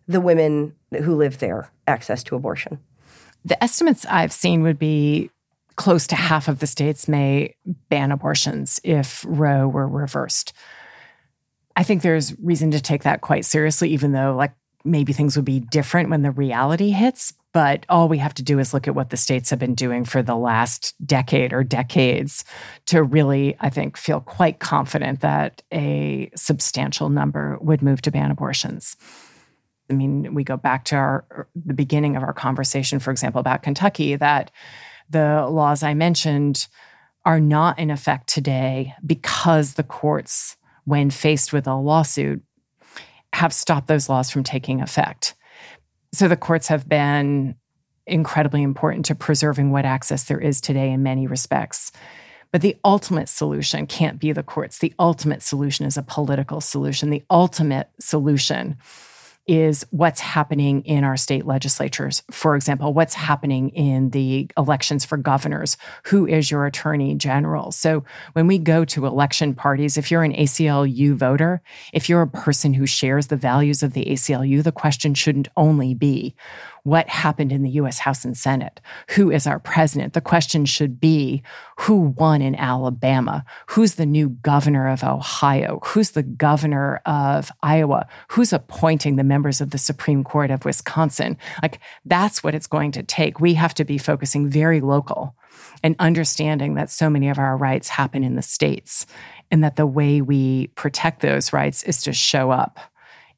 the 0.08 0.22
women 0.22 0.76
who 1.04 1.16
live 1.16 1.40
there 1.40 1.72
access 1.88 2.24
to 2.24 2.36
abortion? 2.36 2.80
The 3.46 3.62
estimates 3.64 4.06
I've 4.06 4.34
seen 4.34 4.64
would 4.64 4.80
be 4.80 5.30
close 5.76 6.08
to 6.08 6.16
half 6.16 6.48
of 6.48 6.60
the 6.60 6.68
states 6.68 7.08
may 7.08 7.56
ban 7.90 8.12
abortions 8.12 8.82
if 8.84 9.26
Roe 9.28 9.68
were 9.68 9.88
reversed. 9.88 10.52
I 11.76 11.84
think 11.84 12.02
there's 12.02 12.38
reason 12.40 12.72
to 12.72 12.82
take 12.82 13.04
that 13.04 13.22
quite 13.22 13.46
seriously, 13.46 13.90
even 13.92 14.12
though, 14.12 14.36
like, 14.36 14.52
maybe 14.84 15.14
things 15.14 15.36
would 15.36 15.46
be 15.46 15.60
different 15.60 16.10
when 16.10 16.22
the 16.22 16.32
reality 16.32 16.92
hits. 16.92 17.34
But 17.52 17.86
all 17.90 18.08
we 18.08 18.20
have 18.20 18.36
to 18.36 18.44
do 18.44 18.60
is 18.60 18.74
look 18.74 18.88
at 18.88 18.94
what 18.94 19.10
the 19.10 19.18
states 19.18 19.50
have 19.50 19.58
been 19.58 19.74
doing 19.74 20.06
for 20.06 20.22
the 20.22 20.36
last 20.36 20.94
decade 21.06 21.52
or 21.52 21.64
decades 21.64 22.46
to 22.86 23.02
really, 23.02 23.56
I 23.60 23.70
think, 23.70 23.98
feel 23.98 24.22
quite 24.22 24.60
confident 24.60 25.22
that 25.22 25.64
a 25.74 26.30
substantial 26.36 27.10
number 27.10 27.58
would 27.60 27.82
move 27.82 28.02
to 28.04 28.12
ban 28.12 28.30
abortions. 28.30 28.96
I 29.90 29.94
mean, 29.96 30.36
we 30.36 30.44
go 30.44 30.58
back 30.58 30.86
to 30.86 30.96
our 30.96 31.26
er, 31.32 31.48
the 31.56 31.74
beginning 31.74 32.16
of 32.16 32.22
our 32.22 32.34
conversation, 32.34 33.00
for 33.00 33.10
example, 33.10 33.40
about 33.40 33.64
Kentucky, 33.64 34.16
that 34.16 34.52
the 35.10 35.48
laws 35.50 35.82
I 35.82 35.96
mentioned 35.96 36.68
are 37.26 37.40
not 37.40 37.80
in 37.80 37.90
effect 37.90 38.28
today 38.28 38.94
because 39.06 39.74
the 39.74 39.84
courts 39.84 40.56
when 40.86 41.10
faced 41.10 41.54
with 41.54 41.68
a 41.68 41.76
lawsuit, 41.76 42.42
have 43.40 43.54
stopped 43.54 43.88
those 43.88 44.10
laws 44.10 44.30
from 44.30 44.44
taking 44.44 44.82
effect. 44.82 45.34
So 46.12 46.28
the 46.28 46.36
courts 46.36 46.68
have 46.68 46.90
been 46.90 47.56
incredibly 48.06 48.62
important 48.62 49.06
to 49.06 49.16
preserving 49.16 49.72
what 49.72 49.86
access 49.86 50.26
there 50.26 50.42
is 50.42 50.60
today 50.60 50.92
in 50.92 51.04
many 51.04 51.26
respects. 51.26 51.94
But 52.52 52.62
the 52.62 52.76
ultimate 52.84 53.30
solution 53.30 53.88
can't 53.88 54.20
be 54.20 54.34
the 54.34 54.44
courts. 54.44 54.80
The 54.80 54.94
ultimate 55.00 55.42
solution 55.42 55.86
is 55.86 55.96
a 55.96 56.04
political 56.04 56.60
solution. 56.60 57.12
The 57.12 57.24
ultimate 57.30 57.90
solution 57.98 58.76
is 59.50 59.84
what's 59.90 60.20
happening 60.20 60.84
in 60.86 61.04
our 61.04 61.18
state 61.18 61.44
legislatures. 61.44 62.22
For 62.30 62.56
example, 62.56 62.94
what's 62.94 63.16
happening 63.16 63.70
in 63.70 64.12
the 64.12 64.48
elections 64.56 65.06
for 65.06 65.18
governors? 65.18 65.76
Who 66.04 66.28
is 66.28 66.52
your 66.52 66.68
attorney 66.68 67.16
general? 67.16 67.72
So 67.72 68.04
when 68.34 68.46
we 68.46 68.60
go 68.60 68.86
to 68.86 69.08
election 69.08 69.56
parties, 69.56 69.98
if 69.98 70.12
you're 70.12 70.22
an 70.22 70.36
ACLU 70.36 71.16
voter, 71.16 71.64
if 71.94 72.10
you're 72.10 72.22
a 72.22 72.28
person 72.28 72.76
who 72.76 72.86
shares 72.86 73.28
the 73.28 73.36
values 73.36 73.82
of 73.82 73.94
the 73.94 74.06
ACLU, 74.06 74.64
the 74.64 74.72
question 74.72 75.16
shouldn't 75.16 75.48
only 75.58 75.96
be 75.96 76.36
what 76.84 77.08
happened 77.10 77.52
in 77.52 77.64
the 77.64 77.70
US 77.72 78.00
House 78.00 78.26
and 78.26 78.38
Senate. 78.38 78.82
Who 79.12 79.32
is 79.32 79.48
our 79.48 79.60
president? 79.60 80.14
The 80.14 80.22
question 80.22 80.66
should 80.66 81.00
be 81.00 81.44
who 81.80 82.14
won 82.18 82.42
in 82.42 82.56
Alabama? 82.56 83.46
Who's 83.68 83.96
the 83.96 84.06
new 84.06 84.30
governor 84.30 84.88
of 84.88 85.04
Ohio? 85.04 85.80
Who's 85.86 86.12
the 86.12 86.24
governor 86.24 87.02
of 87.06 87.52
Iowa? 87.62 88.08
Who's 88.30 88.54
appointing 88.54 89.16
the 89.16 89.24
members 89.24 89.62
of 89.62 89.72
the 89.72 89.78
Supreme 89.78 90.24
Court 90.24 90.52
of 90.52 90.66
Wisconsin? 90.66 91.38
Like, 91.62 91.80
that's 92.06 92.44
what 92.44 92.56
it's 92.56 92.68
going 92.68 92.92
to 92.94 93.04
take. 93.04 93.40
We 93.40 93.54
have 93.56 93.74
to 93.76 93.86
be 93.86 93.98
focusing 93.98 94.50
very 94.50 94.82
local 94.82 95.36
and 95.84 95.96
understanding 96.00 96.76
that 96.76 96.90
so 96.90 97.10
many 97.10 97.30
of 97.30 97.40
our 97.40 97.58
rights 97.58 97.90
happen 97.90 98.24
in 98.24 98.36
the 98.36 98.42
states 98.42 99.06
and 99.52 99.64
that 99.64 99.76
the 99.76 99.88
way 99.88 100.22
we 100.22 100.68
protect 100.68 101.22
those 101.22 101.54
rights 101.54 101.84
is 101.84 102.04
to 102.04 102.14
show 102.14 102.52
up 102.52 102.80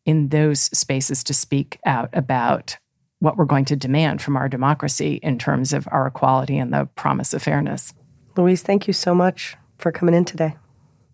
in 0.05 0.29
those 0.29 0.61
spaces 0.77 1.23
to 1.25 1.33
speak 1.33 1.79
out 1.85 2.09
about 2.13 2.77
what 3.21 3.37
we're 3.37 3.45
going 3.45 3.65
to 3.65 3.75
demand 3.75 4.19
from 4.19 4.35
our 4.35 4.49
democracy 4.49 5.19
in 5.21 5.37
terms 5.37 5.73
of 5.73 5.87
our 5.91 6.07
equality 6.07 6.57
and 6.57 6.73
the 6.73 6.87
promise 6.95 7.35
of 7.35 7.41
fairness. 7.41 7.93
Louise, 8.35 8.63
thank 8.63 8.87
you 8.87 8.93
so 8.93 9.13
much 9.13 9.55
for 9.77 9.91
coming 9.91 10.15
in 10.15 10.25
today. 10.25 10.55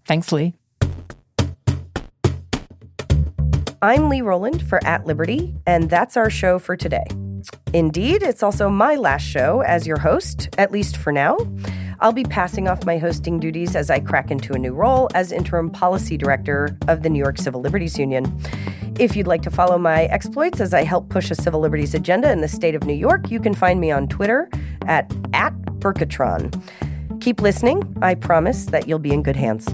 Thanks, 0.05 0.31
Lee. 0.31 0.53
I'm 3.81 4.07
Lee 4.07 4.21
Rowland 4.21 4.67
for 4.67 4.83
At 4.87 5.05
Liberty, 5.05 5.53
and 5.67 5.89
that's 5.89 6.15
our 6.15 6.29
show 6.29 6.59
for 6.59 6.77
today. 6.77 7.05
Indeed, 7.73 8.23
it's 8.23 8.41
also 8.41 8.69
my 8.69 8.95
last 8.95 9.23
show 9.23 9.61
as 9.61 9.85
your 9.85 9.99
host, 9.99 10.49
at 10.57 10.71
least 10.71 10.95
for 10.95 11.11
now. 11.11 11.37
I'll 11.99 12.13
be 12.13 12.23
passing 12.23 12.67
off 12.67 12.85
my 12.85 12.97
hosting 12.97 13.39
duties 13.39 13.75
as 13.75 13.89
I 13.89 13.99
crack 13.99 14.29
into 14.29 14.53
a 14.53 14.59
new 14.59 14.73
role 14.73 15.09
as 15.15 15.31
interim 15.31 15.69
policy 15.71 16.15
director 16.15 16.77
of 16.87 17.01
the 17.01 17.09
New 17.09 17.17
York 17.17 17.39
Civil 17.39 17.61
Liberties 17.61 17.97
Union. 17.97 18.39
If 18.99 19.15
you'd 19.15 19.27
like 19.27 19.41
to 19.43 19.51
follow 19.51 19.77
my 19.77 20.05
exploits 20.05 20.59
as 20.59 20.73
I 20.73 20.83
help 20.83 21.09
push 21.09 21.31
a 21.31 21.35
civil 21.35 21.59
liberties 21.59 21.95
agenda 21.95 22.31
in 22.31 22.41
the 22.41 22.47
state 22.47 22.75
of 22.75 22.85
New 22.85 22.93
York, 22.93 23.31
you 23.31 23.39
can 23.39 23.53
find 23.53 23.79
me 23.79 23.91
on 23.91 24.07
Twitter 24.07 24.49
at, 24.85 25.11
at 25.33 25.53
Berkatron. 25.79 26.51
Keep 27.19 27.41
listening. 27.41 27.97
I 28.01 28.13
promise 28.13 28.67
that 28.67 28.87
you'll 28.87 28.99
be 28.99 29.11
in 29.11 29.23
good 29.23 29.35
hands. 29.35 29.67